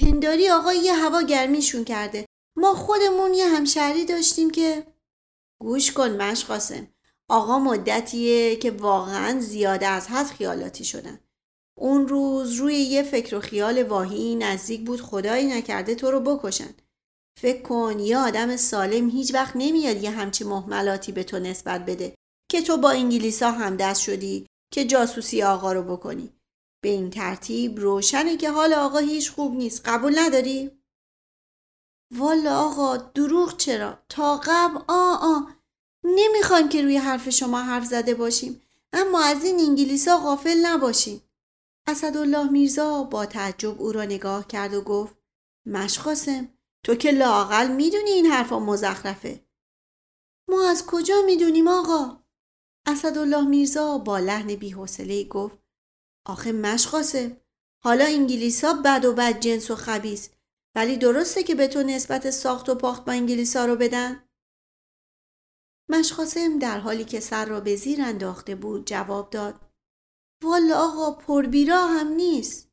پنداری 0.00 0.50
آقا 0.50 0.72
یه 0.72 0.94
هوا 0.94 1.22
گرمیشون 1.22 1.84
کرده. 1.84 2.26
ما 2.56 2.74
خودمون 2.74 3.34
یه 3.34 3.46
همشهری 3.46 4.04
داشتیم 4.04 4.50
که 4.50 4.86
گوش 5.60 5.92
کن 5.92 6.10
مشقاسم 6.10 6.88
آقا 7.30 7.58
مدتیه 7.58 8.56
که 8.56 8.70
واقعا 8.70 9.40
زیاده 9.40 9.86
از 9.86 10.08
حد 10.08 10.26
خیالاتی 10.26 10.84
شدن. 10.84 11.20
اون 11.78 12.08
روز 12.08 12.52
روی 12.52 12.74
یه 12.74 13.02
فکر 13.02 13.36
و 13.36 13.40
خیال 13.40 13.82
واهی 13.82 14.34
نزدیک 14.34 14.86
بود 14.86 15.00
خدایی 15.00 15.46
نکرده 15.46 15.94
تو 15.94 16.10
رو 16.10 16.20
بکشن. 16.20 16.74
فکر 17.40 17.62
کن 17.62 17.98
یه 17.98 18.18
آدم 18.18 18.56
سالم 18.56 19.10
هیچ 19.10 19.34
وقت 19.34 19.52
نمیاد 19.54 20.02
یه 20.02 20.10
همچی 20.10 20.44
محملاتی 20.44 21.12
به 21.12 21.24
تو 21.24 21.38
نسبت 21.38 21.84
بده 21.86 22.14
که 22.50 22.62
تو 22.62 22.76
با 22.76 22.90
انگلیسا 22.90 23.50
همدست 23.50 24.00
شدی 24.00 24.46
که 24.72 24.84
جاسوسی 24.84 25.42
آقا 25.42 25.72
رو 25.72 25.82
بکنی. 25.82 26.32
به 26.82 26.88
این 26.88 27.10
ترتیب 27.10 27.78
روشنه 27.78 28.36
که 28.36 28.50
حال 28.50 28.72
آقا 28.72 28.98
هیچ 28.98 29.30
خوب 29.30 29.54
نیست. 29.54 29.82
قبول 29.84 30.18
نداری؟ 30.18 30.81
والا 32.12 32.58
آقا 32.58 32.96
دروغ 32.96 33.56
چرا؟ 33.56 33.98
تا 34.08 34.36
قبل 34.36 34.78
آ 34.88 35.14
آ. 35.14 35.40
نمی‌خوایم 36.04 36.68
که 36.68 36.82
روی 36.82 36.96
حرف 36.96 37.28
شما 37.28 37.62
حرف 37.62 37.84
زده 37.84 38.14
باشیم. 38.14 38.62
اما 38.92 39.24
از 39.24 39.44
این 39.44 39.60
انگلیسا 39.60 40.18
غافل 40.18 40.66
نباشیم. 40.66 41.22
اسدالله 41.86 42.50
میرزا 42.50 43.02
با 43.02 43.26
تعجب 43.26 43.82
او 43.82 43.92
را 43.92 44.04
نگاه 44.04 44.46
کرد 44.46 44.74
و 44.74 44.80
گفت 44.80 45.16
مشقاسم 45.66 46.48
تو 46.84 46.94
که 46.94 47.10
لاقل 47.10 47.68
می‌دونی 47.72 48.10
این 48.10 48.26
حرفا 48.26 48.58
مزخرفه. 48.58 49.44
ما 50.48 50.68
از 50.68 50.86
کجا 50.86 51.22
می‌دونیم 51.26 51.68
آقا؟ 51.68 52.22
اسدالله 52.86 53.46
میرزا 53.46 53.98
با 53.98 54.18
لحن 54.18 54.54
بیحوصله 54.54 55.24
گفت 55.24 55.58
آخه 56.26 56.52
مشقاسم 56.52 57.36
حالا 57.84 58.04
انگلیسا 58.04 58.72
بد 58.72 59.04
و 59.04 59.12
بد 59.12 59.40
جنس 59.40 59.70
و 59.70 59.76
خبیس 59.76 60.28
ولی 60.74 60.96
درسته 60.96 61.42
که 61.42 61.54
به 61.54 61.68
تو 61.68 61.82
نسبت 61.82 62.30
ساخت 62.30 62.68
و 62.68 62.74
پاخت 62.74 63.04
با 63.04 63.12
انگلیسا 63.12 63.64
رو 63.64 63.76
بدن 63.76 64.28
مشقاسم 65.90 66.58
در 66.58 66.78
حالی 66.78 67.04
که 67.04 67.20
سر 67.20 67.44
را 67.44 67.60
به 67.60 67.76
زیر 67.76 68.02
انداخته 68.02 68.54
بود 68.54 68.86
جواب 68.86 69.30
داد 69.30 69.60
والا 70.42 70.78
آقا 70.78 71.10
پربیرا 71.10 71.86
هم 71.86 72.08
نیست 72.08 72.72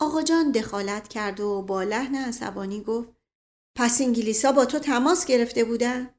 آقا 0.00 0.22
جان 0.22 0.52
دخالت 0.52 1.08
کرد 1.08 1.40
و 1.40 1.62
با 1.62 1.82
لحن 1.82 2.14
عصبانی 2.14 2.82
گفت 2.82 3.08
پس 3.76 4.00
انگلیسا 4.00 4.52
با 4.52 4.64
تو 4.64 4.78
تماس 4.78 5.26
گرفته 5.26 5.64
بودن؟ 5.64 6.14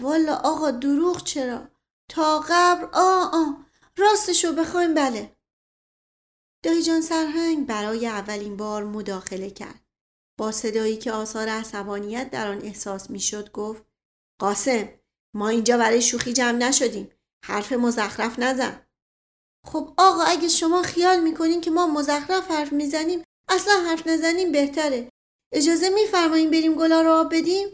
والا 0.00 0.34
آقا 0.34 0.70
دروغ 0.70 1.22
چرا؟ 1.24 1.68
تا 2.10 2.40
قبر 2.48 2.90
آ 2.92 3.22
آ 3.32 3.44
راستشو 3.98 4.52
بخوایم 4.52 4.94
بله 4.94 5.35
دایی 6.66 6.82
جان 6.82 7.00
سرهنگ 7.00 7.66
برای 7.66 8.06
اولین 8.06 8.56
بار 8.56 8.84
مداخله 8.84 9.50
کرد. 9.50 9.86
با 10.38 10.52
صدایی 10.52 10.96
که 10.96 11.12
آثار 11.12 11.48
عصبانیت 11.48 12.30
در 12.30 12.48
آن 12.48 12.62
احساس 12.62 13.10
می‌شد 13.10 13.52
گفت 13.52 13.84
قاسم 14.40 14.88
ما 15.34 15.48
اینجا 15.48 15.78
برای 15.78 16.02
شوخی 16.02 16.32
جمع 16.32 16.58
نشدیم. 16.58 17.10
حرف 17.44 17.72
مزخرف 17.72 18.38
نزن. 18.38 18.86
خب 19.66 19.94
آقا 19.98 20.22
اگه 20.22 20.48
شما 20.48 20.82
خیال 20.82 21.20
می‌کنین 21.20 21.60
که 21.60 21.70
ما 21.70 21.86
مزخرف 21.86 22.50
حرف 22.50 22.72
می‌زنیم 22.72 23.24
اصلا 23.48 23.74
حرف 23.86 24.06
نزنیم 24.06 24.52
بهتره. 24.52 25.08
اجازه 25.52 25.88
میفرماییم 25.88 26.50
بریم 26.50 26.74
گلا 26.74 27.02
رو 27.02 27.10
آب 27.10 27.34
بدیم؟ 27.34 27.68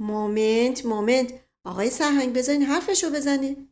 مومنت 0.00 0.86
مومنت. 0.86 1.40
آقای 1.66 1.90
سرهنگ 1.90 2.36
بذارین 2.36 2.62
حرفشو 2.62 3.10
بزنه. 3.10 3.68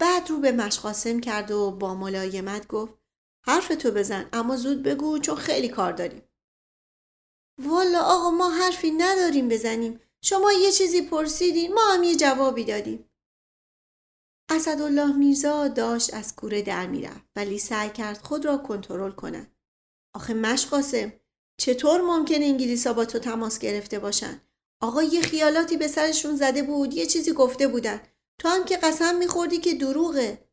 بعد 0.00 0.30
رو 0.30 0.38
به 0.38 0.52
مشقاسم 0.52 1.20
کرد 1.20 1.50
و 1.50 1.70
با 1.70 1.94
ملایمت 1.94 2.66
گفت 2.66 2.94
حرف 3.46 3.68
تو 3.68 3.90
بزن 3.90 4.28
اما 4.32 4.56
زود 4.56 4.82
بگو 4.82 5.18
چون 5.18 5.36
خیلی 5.36 5.68
کار 5.68 5.92
داریم. 5.92 6.22
والا 7.58 8.02
آقا 8.02 8.30
ما 8.30 8.50
حرفی 8.50 8.90
نداریم 8.90 9.48
بزنیم. 9.48 10.00
شما 10.22 10.52
یه 10.52 10.72
چیزی 10.72 11.02
پرسیدین 11.02 11.74
ما 11.74 11.80
هم 11.94 12.02
یه 12.02 12.16
جوابی 12.16 12.64
دادیم. 12.64 13.10
اسدالله 14.50 15.16
میرزا 15.16 15.68
داشت 15.68 16.14
از 16.14 16.36
کوره 16.36 16.62
در 16.62 16.86
می‌رفت 16.86 17.24
ولی 17.36 17.58
سعی 17.58 17.90
کرد 17.90 18.18
خود 18.18 18.44
را 18.44 18.58
کنترل 18.58 19.12
کند. 19.12 19.56
آخه 20.14 20.34
مشقاسم 20.34 21.12
چطور 21.60 22.00
ممکن 22.00 22.34
انگلیسا 22.34 22.92
با 22.92 23.04
تو 23.04 23.18
تماس 23.18 23.58
گرفته 23.58 23.98
باشن؟ 23.98 24.40
آقا 24.82 25.02
یه 25.02 25.20
خیالاتی 25.22 25.76
به 25.76 25.88
سرشون 25.88 26.36
زده 26.36 26.62
بود 26.62 26.94
یه 26.94 27.06
چیزی 27.06 27.32
گفته 27.32 27.68
بودن. 27.68 28.00
تو 28.40 28.48
هم 28.48 28.64
که 28.64 28.76
قسم 28.76 29.16
میخوردی 29.16 29.58
که 29.58 29.74
دروغه 29.74 30.48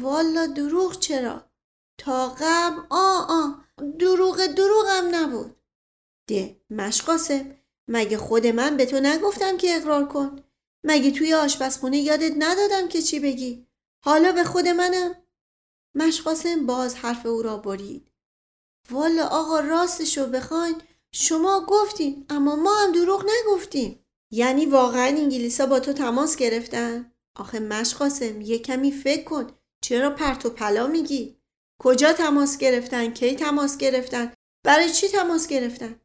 والا 0.00 0.46
دروغ 0.46 0.98
چرا 0.98 1.50
تا 1.98 2.36
قبل 2.40 2.80
آ 2.90 3.18
آ 3.28 3.48
دروغ 3.98 4.46
دروغم 4.46 5.14
نبود 5.14 5.56
ده 6.26 6.60
مشقاسم 6.70 7.56
مگه 7.88 8.18
خود 8.18 8.46
من 8.46 8.76
به 8.76 8.86
تو 8.86 9.00
نگفتم 9.00 9.56
که 9.56 9.76
اقرار 9.76 10.08
کن 10.08 10.42
مگه 10.84 11.10
توی 11.10 11.34
آشپزخونه 11.34 11.98
یادت 11.98 12.32
ندادم 12.38 12.88
که 12.88 13.02
چی 13.02 13.20
بگی؟ 13.20 13.66
حالا 14.04 14.32
به 14.32 14.44
خود 14.44 14.68
منم؟ 14.68 15.14
مشقاسم 15.94 16.66
باز 16.66 16.94
حرف 16.94 17.26
او 17.26 17.42
را 17.42 17.56
برید. 17.56 18.10
والا 18.90 19.26
آقا 19.26 19.60
راستشو 19.60 20.26
بخواین 20.26 20.82
شما 21.12 21.66
گفتین 21.68 22.26
اما 22.28 22.56
ما 22.56 22.74
هم 22.74 22.92
دروغ 22.92 23.24
نگفتیم. 23.30 24.04
یعنی 24.32 24.66
واقعا 24.66 25.06
انگلیسا 25.06 25.66
با 25.66 25.80
تو 25.80 25.92
تماس 25.92 26.36
گرفتن؟ 26.36 27.12
آخه 27.36 27.58
مشقاسم 27.58 28.40
یه 28.40 28.58
کمی 28.58 28.92
فکر 28.92 29.24
کن 29.24 29.50
چرا 29.82 30.10
پرت 30.10 30.46
و 30.46 30.50
پلا 30.50 30.86
میگی؟ 30.86 31.40
کجا 31.80 32.12
تماس 32.12 32.58
گرفتن؟ 32.58 33.12
کی 33.12 33.36
تماس 33.36 33.78
گرفتن؟ 33.78 34.32
برای 34.64 34.90
چی 34.90 35.08
تماس 35.08 35.48
گرفتن؟ 35.48 36.00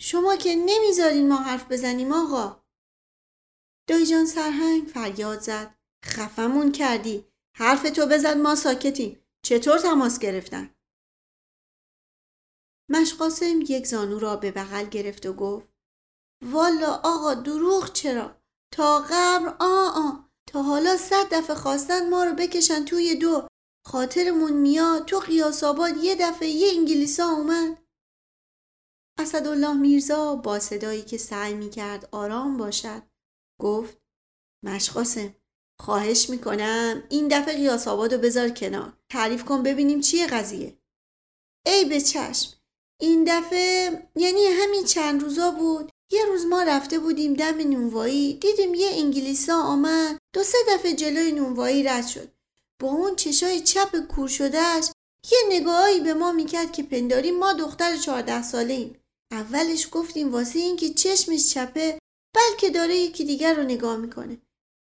شما 0.00 0.36
که 0.36 0.54
نمی‌ذارین 0.54 1.28
ما 1.28 1.36
حرف 1.36 1.72
بزنیم 1.72 2.12
آقا. 2.12 2.64
دایجان 3.88 4.26
سرهنگ 4.26 4.86
فریاد 4.86 5.40
زد 5.40 5.74
خفمون 6.04 6.72
کردی 6.72 7.24
حرف 7.56 7.90
تو 7.90 8.06
بزد 8.06 8.36
ما 8.36 8.54
ساکتیم 8.54 9.20
چطور 9.42 9.78
تماس 9.78 10.18
گرفتن 10.18 10.74
مشقاسم 12.90 13.60
یک 13.68 13.86
زانو 13.86 14.18
را 14.18 14.36
به 14.36 14.50
بغل 14.50 14.84
گرفت 14.84 15.26
و 15.26 15.32
گفت 15.32 15.73
والا 16.52 17.00
آقا 17.04 17.34
دروغ 17.34 17.92
چرا؟ 17.92 18.42
تا 18.72 18.98
قبر 18.98 19.56
آ 19.60 19.86
آ. 19.86 20.10
تا 20.48 20.62
حالا 20.62 20.96
صد 20.96 21.34
دفعه 21.34 21.56
خواستن 21.56 22.08
ما 22.08 22.24
رو 22.24 22.34
بکشن 22.34 22.84
توی 22.84 23.14
دو. 23.14 23.48
خاطرمون 23.86 24.52
میاد. 24.52 25.04
تو 25.04 25.18
قیاس 25.18 25.64
آباد 25.64 25.96
یه 25.96 26.14
دفعه 26.14 26.48
یه 26.48 26.78
انگلیسا 26.78 27.28
اومد. 27.28 27.84
اسدالله 29.18 29.72
میرزا 29.72 30.36
با 30.36 30.60
صدایی 30.60 31.02
که 31.02 31.18
سعی 31.18 31.54
می‌کرد 31.54 32.08
آرام 32.12 32.56
باشد 32.56 33.02
گفت 33.60 33.98
مشقاسم 34.64 35.34
خواهش 35.80 36.30
می‌کنم 36.30 37.02
این 37.10 37.28
دفعه 37.28 37.56
قیاس 37.56 37.88
رو 37.88 38.18
بذار 38.18 38.48
کنار. 38.48 38.92
تعریف 39.10 39.44
کن 39.44 39.62
ببینیم 39.62 40.00
چیه 40.00 40.26
قضیه. 40.26 40.78
ای 41.66 41.84
به 41.84 42.00
چشم 42.00 42.56
این 43.00 43.24
دفعه 43.28 43.90
یعنی 44.16 44.46
همین 44.46 44.84
چند 44.84 45.22
روزا 45.22 45.50
بود 45.50 45.92
یه 46.14 46.24
روز 46.24 46.46
ما 46.46 46.62
رفته 46.62 46.98
بودیم 46.98 47.34
دم 47.34 47.58
نونوایی 47.58 48.34
دیدیم 48.34 48.74
یه 48.74 48.90
انگلیسا 48.92 49.62
آمد. 49.62 50.18
دو 50.32 50.42
سه 50.42 50.58
دفعه 50.68 50.92
جلوی 50.92 51.32
نونوایی 51.32 51.82
رد 51.82 52.06
شد. 52.06 52.28
با 52.80 52.88
اون 52.88 53.16
چشای 53.16 53.60
چپ 53.60 53.96
کور 53.96 54.28
شدهش 54.28 54.90
یه 55.32 55.38
نگاهی 55.48 56.00
به 56.00 56.14
ما 56.14 56.32
می‌کرد 56.32 56.72
که 56.72 56.82
پنداری 56.82 57.30
ما 57.30 57.52
دختر 57.52 57.96
چهارده 57.96 58.42
ساله 58.42 58.74
ایم 58.74 58.96
اولش 59.30 59.88
گفتیم 59.92 60.32
واسه 60.32 60.58
اینکه 60.58 60.94
چشمش 60.94 61.50
چپه 61.50 61.98
بلکه 62.34 62.70
داره 62.70 62.96
یکی 62.96 63.24
دیگر 63.24 63.54
رو 63.54 63.62
نگاه 63.62 63.96
می‌کنه. 63.96 64.38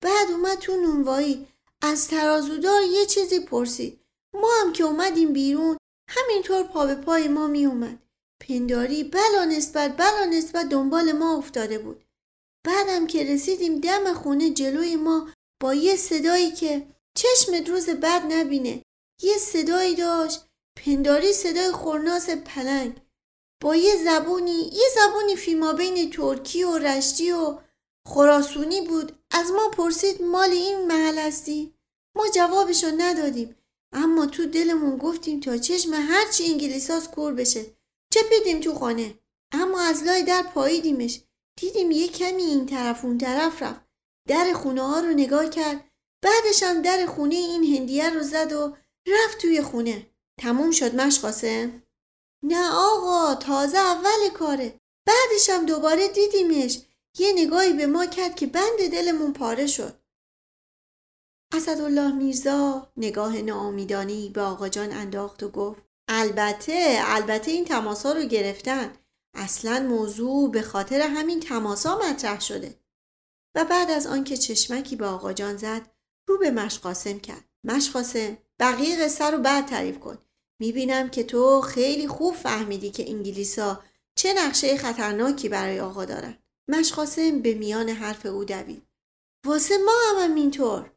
بعد 0.00 0.30
اومد 0.30 0.58
تو 0.58 0.76
نونوایی. 0.76 1.46
از 1.82 2.08
ترازودار 2.08 2.82
یه 2.82 3.06
چیزی 3.06 3.40
پرسید. 3.40 4.00
ما 4.34 4.50
هم 4.62 4.72
که 4.72 4.84
اومدیم 4.84 5.32
بیرون 5.32 5.76
همینطور 6.08 6.62
پا 6.62 6.86
به 6.86 6.94
پای 6.94 7.28
ما 7.28 7.46
می 7.46 7.66
اومد 7.66 7.98
پنداری 8.40 9.04
بلا 9.04 9.44
نسبت 9.44 9.96
بلا 9.96 10.24
نسبت 10.24 10.68
دنبال 10.68 11.12
ما 11.12 11.36
افتاده 11.36 11.78
بود. 11.78 12.04
بعدم 12.66 13.06
که 13.06 13.24
رسیدیم 13.24 13.80
دم 13.80 14.14
خونه 14.14 14.50
جلوی 14.50 14.96
ما 14.96 15.28
با 15.62 15.74
یه 15.74 15.96
صدایی 15.96 16.50
که 16.50 16.86
چشم 17.14 17.54
روز 17.66 17.90
بد 17.90 18.32
نبینه. 18.32 18.82
یه 19.22 19.38
صدایی 19.38 19.94
داشت. 19.94 20.46
پنداری 20.84 21.32
صدای 21.32 21.72
خورناس 21.72 22.30
پلنگ. 22.30 23.00
با 23.62 23.76
یه 23.76 24.04
زبونی 24.04 24.70
یه 24.72 24.88
زبونی 24.94 25.36
فیما 25.36 25.72
بین 25.72 26.10
ترکی 26.10 26.64
و 26.64 26.78
رشتی 26.78 27.32
و 27.32 27.58
خراسونی 28.08 28.80
بود. 28.80 29.18
از 29.30 29.50
ما 29.50 29.68
پرسید 29.68 30.22
مال 30.22 30.50
این 30.50 30.86
محل 30.86 31.18
هستی؟ 31.18 31.74
ما 32.16 32.28
جوابشو 32.34 32.90
ندادیم. 32.96 33.56
اما 33.92 34.26
تو 34.26 34.46
دلمون 34.46 34.96
گفتیم 34.96 35.40
تا 35.40 35.58
چشم 35.58 35.94
هرچی 35.94 36.44
انگلیساس 36.44 37.08
کور 37.08 37.32
بشه. 37.32 37.75
چپیدیم 38.16 38.60
تو 38.60 38.74
خانه؟ 38.74 39.18
اما 39.52 39.80
از 39.80 40.02
لای 40.02 40.22
در 40.22 40.42
پاییدیمش. 40.42 41.20
دیدیم 41.60 41.90
یه 41.90 42.08
کمی 42.08 42.42
این 42.42 42.66
طرف 42.66 43.04
اون 43.04 43.18
طرف 43.18 43.62
رفت. 43.62 43.80
در 44.28 44.52
خونه 44.52 44.82
ها 44.82 45.00
رو 45.00 45.08
نگاه 45.08 45.50
کرد. 45.50 45.90
بعدش 46.22 46.62
هم 46.62 46.82
در 46.82 47.06
خونه 47.06 47.34
این 47.34 47.76
هندیه 47.76 48.10
رو 48.10 48.22
زد 48.22 48.52
و 48.52 48.76
رفت 49.06 49.38
توی 49.38 49.62
خونه. 49.62 50.06
تموم 50.40 50.70
شد 50.70 50.94
مشقاسم 51.00 51.82
نه 52.42 52.70
آقا 52.72 53.34
تازه 53.34 53.78
اول 53.78 54.28
کاره. 54.34 54.80
بعدش 55.06 55.50
هم 55.50 55.66
دوباره 55.66 56.08
دیدیمش. 56.08 56.80
یه 57.18 57.32
نگاهی 57.36 57.72
به 57.72 57.86
ما 57.86 58.06
کرد 58.06 58.34
که 58.36 58.46
بند 58.46 58.90
دلمون 58.92 59.32
پاره 59.32 59.66
شد. 59.66 60.00
اسدالله 61.52 62.12
میرزا 62.12 62.92
نگاه 62.96 63.42
ناامیدانی 63.42 64.28
به 64.28 64.40
آقا 64.40 64.68
جان 64.68 64.92
انداخت 64.92 65.42
و 65.42 65.48
گفت 65.48 65.85
البته 66.08 66.98
البته 67.00 67.50
این 67.50 67.64
تماسا 67.64 68.12
رو 68.12 68.22
گرفتن. 68.22 68.92
اصلا 69.34 69.86
موضوع 69.88 70.50
به 70.50 70.62
خاطر 70.62 71.00
همین 71.00 71.40
تماسا 71.40 71.98
مطرح 71.98 72.40
شده. 72.40 72.80
و 73.54 73.64
بعد 73.64 73.90
از 73.90 74.06
آنکه 74.06 74.36
چشمکی 74.36 74.96
به 74.96 75.06
آقا 75.06 75.32
جان 75.32 75.56
زد 75.56 75.90
رو 76.28 76.38
به 76.38 76.50
مشقاسم 76.50 77.18
کرد. 77.18 77.44
مشقاسم 77.64 78.38
بقیه 78.58 79.04
قصه 79.04 79.24
رو 79.24 79.38
بعد 79.38 79.66
تعریف 79.66 80.00
کن. 80.00 80.18
می‌بینم 80.60 81.08
که 81.08 81.24
تو 81.24 81.60
خیلی 81.60 82.08
خوب 82.08 82.34
فهمیدی 82.34 82.90
که 82.90 83.10
انگلیسا 83.10 83.84
چه 84.14 84.34
نقشه 84.34 84.76
خطرناکی 84.76 85.48
برای 85.48 85.80
آقا 85.80 86.04
دارن. 86.04 86.38
مشقاسم 86.68 87.42
به 87.42 87.54
میان 87.54 87.88
حرف 87.88 88.26
او 88.26 88.44
دوید. 88.44 88.86
واسه 89.46 89.78
ما 89.78 90.22
هم 90.22 90.34
اینطور 90.34 90.95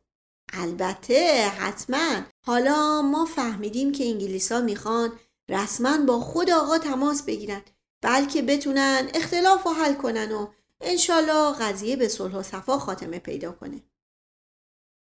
البته 0.54 1.48
حتما. 1.48 2.22
حالا 2.46 3.02
ما 3.02 3.26
فهمیدیم 3.26 3.92
که 3.92 4.06
انگلیسا 4.06 4.62
می‌خوان 4.62 5.20
رسما 5.50 5.98
با 5.98 6.20
خود 6.20 6.50
آقا 6.50 6.78
تماس 6.78 7.24
بگیرن 7.24 7.62
بلکه 8.02 8.42
بتونن 8.42 9.10
اختلاف 9.14 9.68
و 9.68 9.70
حل 9.70 9.94
کنن 9.94 10.32
و 10.32 10.48
انشالله 10.82 11.54
قضیه 11.54 11.96
به 11.96 12.08
صلح 12.08 12.36
و 12.36 12.44
صفا 12.44 12.80
خاتمه 12.80 13.20
پیدا 13.20 13.52
کنه. 13.52 13.84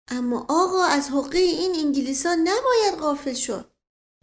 اما 0.08 0.45
آقا 0.49 0.84
از 0.84 1.10
حقه 1.10 1.38
این 1.38 1.75
انگلیسا 1.75 2.36
نباید 2.36 2.99
غافل 2.99 3.34
شد. 3.34 3.71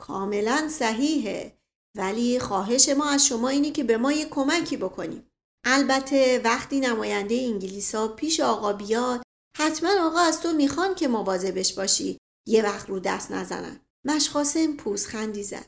کاملا 0.00 0.68
صحیحه. 0.68 1.59
ولی 1.96 2.38
خواهش 2.40 2.88
ما 2.88 3.11
از 3.11 3.26
شما 3.26 3.48
اینه 3.48 3.70
که 3.70 3.85
به 3.85 3.96
ما 3.96 4.12
یه 4.12 4.24
کمکی 4.24 4.76
بکنیم. 4.76 5.31
البته 5.64 6.40
وقتی 6.44 6.81
نماینده 6.81 7.35
انگلیسا 7.35 8.09
پیش 8.09 8.40
آقا 8.40 8.72
بیاد 8.72 9.22
حتما 9.56 10.06
آقا 10.06 10.20
از 10.20 10.40
تو 10.40 10.52
می‌خوان 10.52 10.94
که 10.94 11.08
مواظبش 11.08 11.72
باشی. 11.72 12.18
یه 12.46 12.62
وقت 12.62 12.88
رو 12.88 13.00
دست 13.00 13.30
نزنن. 13.30 13.80
مشخاصم 14.04 14.76
پوزخندی 14.76 15.42
زد. 15.42 15.66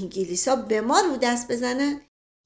انگلیسا 0.00 0.56
به 0.56 0.80
ما 0.80 1.00
رو 1.00 1.16
دست 1.16 1.48
بزنن؟ 1.48 2.00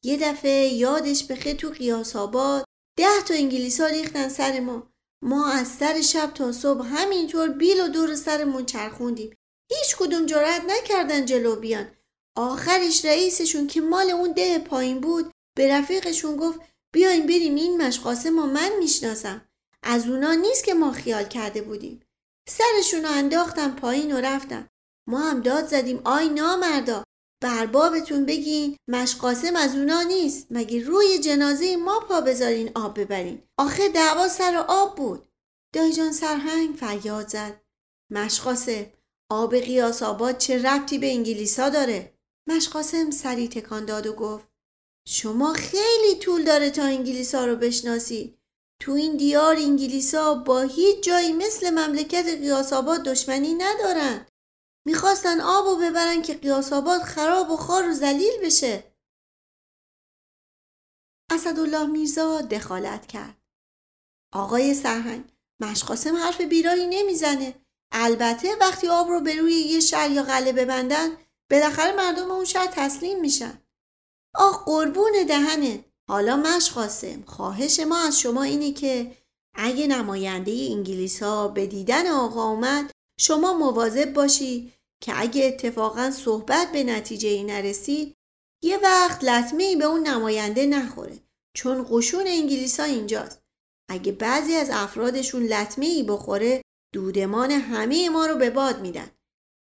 یه 0.05 0.16
دفعه 0.16 0.68
یادش 0.68 1.27
بخه 1.27 1.55
تو 1.55 1.70
قیاس 1.70 2.16
آباد 2.16 2.64
ده 2.98 3.22
تا 3.29 3.35
انگلیسا 3.35 3.87
ریختن 3.87 4.29
سر 4.29 4.61
ما. 4.61 4.92
ما 5.25 5.53
از 5.53 5.68
سر 5.68 6.01
شب 6.01 6.31
تا 6.35 6.53
صبح 6.53 6.87
همینطور 6.87 7.48
بیل 7.48 7.81
و 7.81 7.88
دور 7.88 8.14
سرمون 8.14 8.66
چرخوندیم. 8.66 9.37
هیچ 9.72 9.96
کدوم 9.96 10.27
جرأت 10.27 10.62
نکردن 10.64 11.25
جلو 11.27 11.57
بیان. 11.57 11.90
آخرش 12.37 13.05
رئیسشون 13.05 13.66
که 13.66 13.81
مال 13.81 14.11
اون 14.11 14.33
ده 14.33 14.59
پایین 14.59 15.01
بود 15.01 15.31
به 15.57 15.72
رفیقشون 15.72 16.37
گفت 16.37 16.61
بیاین 16.92 17.27
بریم 17.27 17.55
این 17.55 17.83
مشقاسه 17.83 18.31
ما 18.31 18.46
من 18.46 18.72
می‌شناسم. 18.79 19.48
از 19.83 20.09
اونا 20.09 20.35
نیست 20.35 20.64
که 20.64 20.75
ما 20.75 20.92
خیال 20.92 21.25
کرده 21.25 21.62
بودیم. 21.62 22.03
سرشون 22.49 23.03
رو 23.03 23.11
انداختن 23.11 23.71
پایین 23.71 24.12
و 24.12 24.21
رفتن 24.21 24.68
ما 25.09 25.21
هم 25.21 25.40
داد 25.40 25.66
زدیم. 25.66 26.01
آی 26.05 26.29
نامردا 26.29 27.05
بربابتون 27.42 28.27
بگین 28.27 28.77
مشقاسم 28.88 29.57
از 29.57 29.77
اونا 29.77 30.03
نیست. 30.03 30.47
مگه 30.51 30.85
روی 30.85 31.18
جنازه 31.18 31.77
ما 31.77 32.01
پا 32.01 32.21
بذارین 32.21 32.71
آب 32.75 33.01
ببرین؟ 33.01 33.42
آخه 33.59 33.88
دعوا 33.88 34.29
سر 34.29 34.64
آب 34.68 34.97
بود. 34.97 35.29
دایجان 35.75 36.12
سرهنگ 36.12 36.77
فریاد 36.77 37.29
زد. 37.29 37.61
مشقاسم 38.11 38.87
آب 39.31 39.57
قیاس 39.57 40.03
آباد 40.03 40.38
چه 40.38 40.62
ربطی 40.62 40.99
به 40.99 41.07
انگلیسا 41.12 41.68
داره؟ 41.68 42.18
مشقاسم 42.49 43.11
سری 43.11 43.49
تکان 43.49 43.85
داد 43.85 44.07
و 44.07 44.12
گفت 44.12 44.49
شما 45.09 45.53
خیلی 45.53 46.18
طول 46.21 46.45
داره 46.45 46.71
تا 46.71 46.83
انگلیسا 46.83 47.45
رو 47.45 47.57
بشناسی 47.57 48.38
تو 48.83 48.92
این 48.92 49.16
دیار 49.16 49.57
انگلیسا 49.57 50.35
با 50.35 50.61
هیچ 50.61 51.05
جایی 51.05 51.33
مثل 51.33 51.71
مملکت 51.71 52.27
قیاس 52.27 52.73
آباد 52.73 53.03
دشمنی 53.03 53.55
ندارن. 53.55 54.27
می‌خواستن 54.87 55.40
آب 55.40 55.66
و 55.66 55.77
ببرن 55.77 56.23
که 56.23 56.35
قیاس 56.35 56.73
آباد 56.73 57.03
خراب 57.03 57.51
و 57.51 57.57
خار 57.57 57.88
و 57.88 57.92
زلیل 57.92 58.40
بشه. 58.45 58.95
اسدالله 61.31 61.87
میرزا 61.87 62.40
دخالت 62.40 63.07
کرد. 63.07 63.37
آقای 64.33 64.75
سرهنگ 64.75 65.33
مشقاسم 65.61 66.16
حرف 66.16 66.40
بیرایی 66.40 66.87
نمی‌زنه. 66.87 67.55
البته 67.92 68.57
وقتی 68.61 68.88
آب 68.88 69.09
رو 69.09 69.21
به 69.21 69.37
روی 69.37 69.55
یه 69.55 69.81
شهر 69.81 70.11
یا 70.11 70.23
قله 70.23 70.53
ببندن 70.53 71.16
بالاخره 71.51 71.97
مردم 71.97 72.31
اون 72.31 72.45
شهر 72.45 72.66
تسلیم 72.66 73.21
میشن. 73.21 73.62
آخ 74.35 74.64
قربون 74.64 75.12
دهنه 75.29 75.91
حالا 76.12 76.37
مشقاسم 76.37 77.22
خواهش 77.27 77.81
ما 77.81 77.98
از 77.98 78.20
شما 78.20 78.42
اینه 78.42 78.72
که 78.72 79.12
اگه 79.57 79.87
نماینده 79.87 80.68
انگلیس 80.70 81.22
ها 81.22 81.48
به 81.48 81.66
دیدن 81.66 82.07
آقا 82.07 82.48
اومد 82.48 82.90
شما 83.20 83.53
مواظب 83.53 84.12
باشی 84.12 84.72
که 85.03 85.12
اگه 85.20 85.44
اتفاقا 85.46 86.11
صحبت 86.11 86.72
به 86.72 86.85
نتیجه 86.85 87.29
ای 87.29 87.42
نرسید 87.44 88.14
یه 88.62 88.79
وقت 88.79 89.25
لطمه 89.25 89.64
ای 89.64 89.77
به 89.77 89.85
اون 89.85 90.09
نماینده 90.09 90.66
نخوره 90.66 91.18
چون 91.57 91.87
قشون 91.90 92.25
انگلیس 92.27 92.81
ها 92.81 92.87
اینجاست. 92.87 93.42
اگه 93.90 94.12
بعضی 94.12 94.55
از 94.55 94.70
افرادشون 94.72 95.42
لطمه 95.42 95.87
ای 95.87 96.03
بخوره 96.03 96.62
دودمان 96.94 97.51
همه 97.51 98.09
ما 98.09 98.27
رو 98.27 98.35
به 98.37 98.51
باد 98.51 98.81
میدن. 98.81 99.11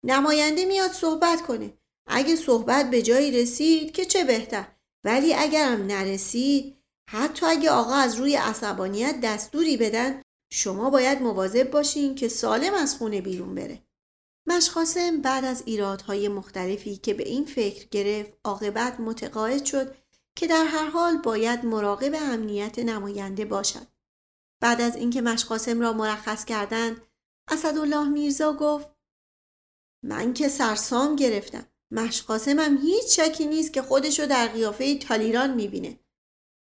نماینده 0.04 0.64
میاد 0.64 0.92
صحبت 0.92 1.42
کنه. 1.42 1.78
اگه 2.08 2.36
صحبت 2.36 2.90
به 2.90 3.02
جایی 3.02 3.42
رسید 3.42 3.92
که 3.92 4.04
چه 4.04 4.24
بهتر؟ 4.24 4.75
ولی 5.06 5.34
اگرم 5.34 5.86
نرسید 5.86 6.76
حتی 7.10 7.46
اگه 7.46 7.70
آقا 7.70 7.94
از 7.94 8.14
روی 8.14 8.36
عصبانیت 8.36 9.20
دستوری 9.22 9.76
بدن 9.76 10.22
شما 10.52 10.90
باید 10.90 11.22
مواظب 11.22 11.70
باشین 11.70 12.14
که 12.14 12.28
سالم 12.28 12.74
از 12.74 12.96
خونه 12.96 13.20
بیرون 13.20 13.54
بره. 13.54 13.82
مشخاصم 14.48 15.20
بعد 15.20 15.44
از 15.44 15.62
ایرادهای 15.66 16.28
مختلفی 16.28 16.96
که 16.96 17.14
به 17.14 17.28
این 17.28 17.44
فکر 17.44 17.88
گرفت 17.88 18.32
عاقبت 18.44 19.00
متقاعد 19.00 19.64
شد 19.64 19.96
که 20.36 20.46
در 20.46 20.64
هر 20.64 20.90
حال 20.90 21.16
باید 21.16 21.64
مراقب 21.64 22.14
امنیت 22.14 22.78
نماینده 22.78 23.44
باشد. 23.44 23.86
بعد 24.62 24.80
از 24.80 24.96
اینکه 24.96 25.20
مشقاسم 25.22 25.80
را 25.80 25.92
مرخص 25.92 26.44
کردند 26.44 27.02
اسدالله 27.50 28.08
میرزا 28.08 28.52
گفت 28.52 28.88
من 30.04 30.32
که 30.34 30.48
سرسام 30.48 31.16
گرفتم. 31.16 31.66
مشقاسم 31.92 32.58
هم 32.58 32.76
هیچ 32.76 33.20
شکی 33.20 33.46
نیست 33.46 33.72
که 33.72 33.82
خودشو 33.82 34.26
در 34.26 34.48
قیافه 34.48 34.98
تالیران 34.98 35.54
می‌بینه. 35.54 35.98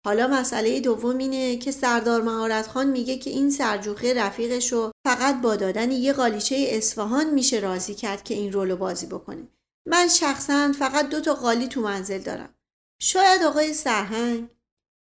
حالا 0.07 0.27
مسئله 0.27 0.81
دوم 0.81 1.19
اینه 1.19 1.57
که 1.57 1.71
سردار 1.71 2.23
مهارت 2.23 2.67
خان 2.67 2.87
میگه 2.87 3.19
که 3.19 3.31
این 3.31 3.51
سرجوخه 3.51 4.15
رفیقشو 4.15 4.91
فقط 5.07 5.41
با 5.41 5.57
دادن 5.57 5.91
یه 5.91 6.13
قالیچه 6.13 6.67
اصفهان 6.69 7.31
میشه 7.31 7.59
راضی 7.59 7.95
کرد 7.95 8.25
که 8.25 8.35
این 8.35 8.53
رولو 8.53 8.77
بازی 8.77 9.07
بکنه. 9.07 9.49
من 9.89 10.09
شخصا 10.09 10.73
فقط 10.79 11.09
دو 11.09 11.21
تا 11.21 11.35
قالی 11.35 11.69
تو 11.69 11.81
منزل 11.81 12.19
دارم. 12.19 12.55
شاید 13.01 13.43
آقای 13.43 13.75
سرهنگ. 13.75 14.49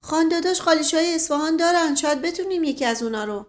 خانداداش 0.04 0.62
قالیچه 0.62 0.97
های 0.97 1.15
اصفهان 1.15 1.58
دارن. 1.58 1.95
شاید 1.95 2.21
بتونیم 2.21 2.63
یکی 2.63 2.86
از 2.86 3.04
اونا 3.04 3.24
رو. 3.24 3.45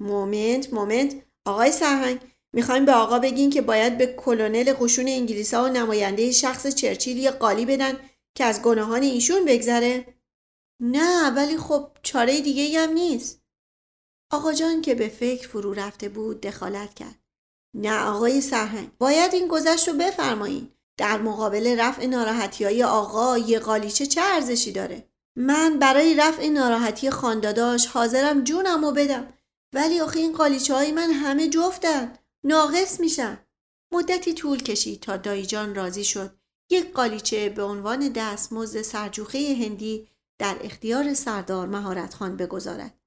مومنت 0.00 0.72
مومنت. 0.72 1.14
آقای 1.46 1.72
سرهنگ 1.72 2.20
می‌خوایم 2.52 2.84
به 2.84 2.92
آقا 2.92 3.18
بگین 3.18 3.50
که 3.50 3.62
باید 3.62 3.98
به 3.98 4.06
کلونل 4.06 4.72
قشون 4.72 5.08
انگلیسا 5.08 5.64
و 5.64 5.68
نماینده 5.68 6.30
شخص 6.30 6.66
چرچیل 6.66 7.16
یه 7.16 7.30
قالی 7.30 7.66
بدن 7.66 7.96
که 8.34 8.44
از 8.44 8.62
گناهان 8.62 9.02
ایشون 9.02 9.44
بگذره. 9.44 10.14
نه 10.80 11.30
ولی 11.30 11.56
خب 11.56 11.90
چاره 12.02 12.40
دیگه 12.40 12.80
هم 12.80 12.92
نیست. 12.92 13.42
آقا 14.32 14.52
جان 14.52 14.82
که 14.82 14.94
به 14.94 15.08
فکر 15.08 15.48
فرو 15.48 15.72
رفته 15.72 16.08
بود 16.08 16.40
دخالت 16.40 16.94
کرد. 16.94 17.18
نه 17.74 18.04
آقای 18.04 18.40
سرهنگ 18.40 18.90
باید 18.98 19.34
این 19.34 19.48
گذشت 19.48 19.88
رو 19.88 19.94
بفرمایین. 19.94 20.70
در 20.96 21.18
مقابل 21.18 21.80
رفع 21.80 22.06
ناراحتی 22.06 22.64
های 22.64 22.84
آقا 22.84 23.38
یه 23.38 23.58
قالیچه 23.58 24.06
چه 24.06 24.20
ارزشی 24.20 24.72
داره؟ 24.72 25.08
من 25.36 25.78
برای 25.78 26.14
رفع 26.14 26.48
ناراحتی 26.48 27.10
خانداداش 27.10 27.86
حاضرم 27.86 28.44
جونم 28.44 28.84
و 28.84 28.92
بدم. 28.92 29.32
ولی 29.72 30.00
آخه 30.00 30.20
این 30.20 30.32
قالیچه 30.32 30.74
های 30.74 30.92
من 30.92 31.10
همه 31.10 31.48
جفتن. 31.48 32.18
ناقص 32.44 33.00
میشن 33.00 33.46
مدتی 33.92 34.34
طول 34.34 34.62
کشید 34.62 35.00
تا 35.00 35.16
دایی 35.16 35.46
جان 35.46 35.74
راضی 35.74 36.04
شد 36.04 36.36
یک 36.70 36.92
قالیچه 36.92 37.48
به 37.48 37.62
عنوان 37.62 38.08
دستمزد 38.08 38.82
سرجوخه 38.82 39.56
هندی 39.60 40.08
در 40.38 40.56
اختیار 40.60 41.14
سردار 41.14 41.68
مهارت 41.68 42.14
خان 42.14 42.36
بگذارد. 42.36 43.00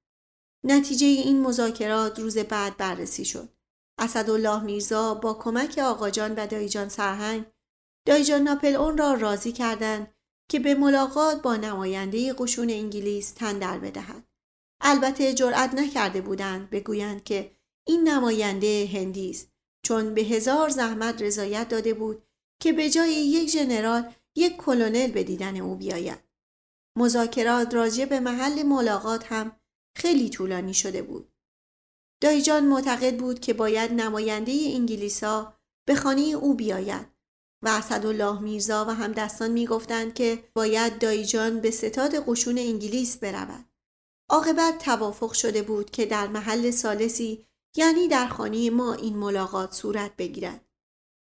نتیجه 0.64 1.06
این 1.06 1.42
مذاکرات 1.42 2.18
روز 2.18 2.38
بعد 2.38 2.76
بررسی 2.76 3.24
شد. 3.24 3.48
اسدالله 3.98 4.62
میرزا 4.62 5.14
با 5.14 5.34
کمک 5.34 5.78
آقاجان 5.78 6.34
و 6.34 6.46
دایجان 6.46 6.88
سرهنگ 6.88 7.44
دایجان 8.06 8.42
ناپل 8.42 8.76
اون 8.76 8.98
را 8.98 9.14
راضی 9.14 9.52
کردند 9.52 10.14
که 10.48 10.58
به 10.58 10.74
ملاقات 10.74 11.42
با 11.42 11.56
نماینده 11.56 12.32
قشون 12.32 12.70
انگلیس 12.70 13.30
تن 13.30 13.58
در 13.58 13.78
بدهد. 13.78 14.24
البته 14.80 15.34
جرأت 15.34 15.74
نکرده 15.74 16.20
بودند 16.20 16.70
بگویند 16.70 17.24
که 17.24 17.56
این 17.86 18.08
نماینده 18.08 18.90
هندی 18.92 19.30
است 19.30 19.52
چون 19.84 20.14
به 20.14 20.20
هزار 20.20 20.68
زحمت 20.68 21.22
رضایت 21.22 21.68
داده 21.68 21.94
بود 21.94 22.22
که 22.62 22.72
به 22.72 22.90
جای 22.90 23.12
یک 23.12 23.48
ژنرال 23.50 24.12
یک 24.36 24.56
کلونل 24.56 25.10
به 25.10 25.24
دیدن 25.24 25.56
او 25.56 25.74
بیاید. 25.74 26.18
مذاکرات 26.98 27.74
راجع 27.74 28.04
به 28.04 28.20
محل 28.20 28.62
ملاقات 28.62 29.32
هم 29.32 29.60
خیلی 29.96 30.28
طولانی 30.28 30.74
شده 30.74 31.02
بود. 31.02 31.32
دایجان 32.22 32.66
معتقد 32.66 33.16
بود 33.16 33.40
که 33.40 33.54
باید 33.54 33.92
نماینده 33.92 34.52
انگلیسا 34.52 35.54
به 35.86 35.94
خانه 35.94 36.22
او 36.22 36.54
بیاید 36.54 37.06
و 37.62 37.68
اسدالله 37.68 38.40
میرزا 38.40 38.84
و 38.88 38.94
همدستان 38.94 39.50
می‌گفتند 39.50 40.14
که 40.14 40.44
باید 40.54 40.98
دایجان 40.98 41.60
به 41.60 41.70
ستاد 41.70 42.28
قشون 42.28 42.58
انگلیس 42.58 43.16
برود. 43.16 43.64
عاقبت 44.30 44.78
توافق 44.78 45.32
شده 45.32 45.62
بود 45.62 45.90
که 45.90 46.06
در 46.06 46.26
محل 46.26 46.70
سالسی 46.70 47.46
یعنی 47.76 48.08
در 48.08 48.28
خانه 48.28 48.70
ما 48.70 48.94
این 48.94 49.16
ملاقات 49.16 49.72
صورت 49.72 50.16
بگیرد. 50.16 50.64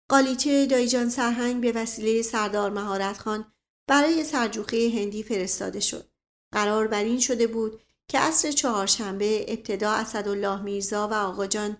قالیچه 0.08 0.66
دایجان 0.66 1.10
سرهنگ 1.10 1.60
به 1.60 1.72
وسیله 1.72 2.22
سردار 2.22 2.70
مهارت 2.70 3.18
خان 3.18 3.52
برای 3.86 4.24
سرجوخه 4.24 4.92
هندی 4.94 5.22
فرستاده 5.22 5.80
شد. 5.80 6.08
قرار 6.52 6.86
بر 6.86 7.04
این 7.04 7.20
شده 7.20 7.46
بود 7.46 7.82
که 8.08 8.18
عصر 8.18 8.50
چهارشنبه 8.50 9.44
ابتدا 9.48 9.92
اسدالله 9.92 10.62
میرزا 10.62 11.08
و 11.08 11.14
آقاجان 11.14 11.76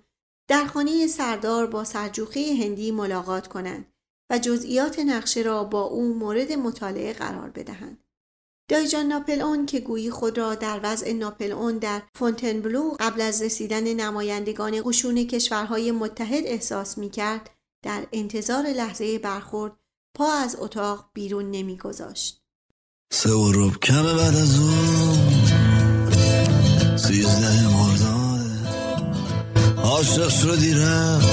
در 0.49 0.64
خانه 0.64 1.07
سردار 1.07 1.67
با 1.67 1.85
سرجوخه 1.85 2.57
هندی 2.61 2.90
ملاقات 2.90 3.47
کنند 3.49 3.93
و 4.31 4.38
جزئیات 4.38 4.99
نقشه 4.99 5.43
را 5.43 5.64
با 5.64 5.83
او 5.83 6.14
مورد 6.14 6.53
مطالعه 6.53 7.12
قرار 7.12 7.51
بدهند. 7.51 8.04
دایجان 8.68 9.07
ناپل 9.07 9.40
اون 9.40 9.66
که 9.66 9.81
گویی 9.81 10.11
خود 10.11 10.38
را 10.38 10.55
در 10.55 10.81
وضع 10.83 11.12
ناپل 11.12 11.53
اون 11.53 11.79
در 11.79 12.03
فونتنبلو 12.14 12.96
قبل 13.00 13.20
از 13.20 13.42
رسیدن 13.42 13.94
نمایندگان 13.94 14.83
قشون 14.85 15.27
کشورهای 15.27 15.90
متحد 15.90 16.46
احساس 16.46 16.98
می 16.98 17.11
کرد 17.11 17.50
در 17.85 18.07
انتظار 18.12 18.66
لحظه 18.66 19.18
برخورد 19.18 19.72
پا 20.16 20.33
از 20.33 20.57
اتاق 20.59 21.11
بیرون 21.14 21.50
نمیگذاشت. 21.50 22.40
سه 23.12 23.33
و 23.33 23.70
کمه 23.70 24.14
بعد 24.14 24.37
از 24.37 24.59
اون. 24.59 25.18
سیزده 26.96 27.68
مرداده 27.68 28.68
عاشق 29.77 30.29
شدی 30.29 30.74
رفت. 30.74 31.29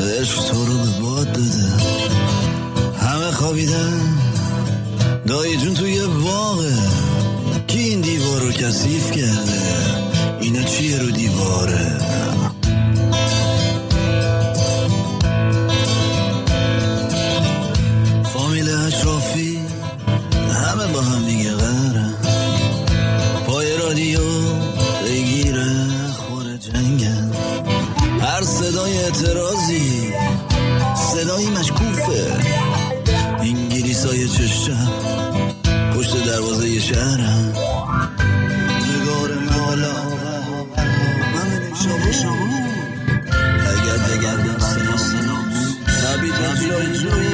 عشق 0.00 0.44
تو 0.44 0.64
رو 0.64 0.78
به 0.78 1.00
باد 1.00 1.32
داده. 1.32 1.66
همه 2.98 3.30
خوابیدن. 3.30 4.25
دایی 5.26 5.56
جون 5.56 5.74
توی 5.74 6.06
باغه. 6.06 6.74
کی 7.66 7.78
این 7.78 8.00
دیوار 8.00 8.40
رو 8.40 8.52
کسیف 8.52 9.10
کرده؟ 9.10 9.62
اینا 10.40 10.62
چیه 10.62 10.98
رو 10.98 11.10
دیواره؟ 11.10 11.98
فامیل 18.24 18.70
اشرافی 18.70 19.60
همه 20.52 20.86
با 20.92 21.00
هم 21.00 21.24
دیگه 21.26 21.52
غرن. 21.52 22.14
پای 23.46 23.76
رادیو 23.76 24.20
بگیره 25.04 25.66
خور 26.12 26.56
جنگن. 26.56 27.32
هر 28.20 28.42
صدای 28.42 28.98
اعتراضی 28.98 30.12
صدای 31.12 31.46
مشکوفه. 31.46 32.55
انگلیسای 34.26 34.48
چشم 34.48 34.90
پشت 35.94 36.24
دروازه 36.24 36.80
شهرم. 36.80 37.52
نگار 39.00 39.30
مالا. 39.38 39.92
من 41.34 42.12
شما. 42.12 42.36
اگر 43.66 43.98
بگردم 43.98 44.58
سنا 44.58 44.96
سنا 44.96 45.38
تبید 45.86 46.34
جای 47.02 47.25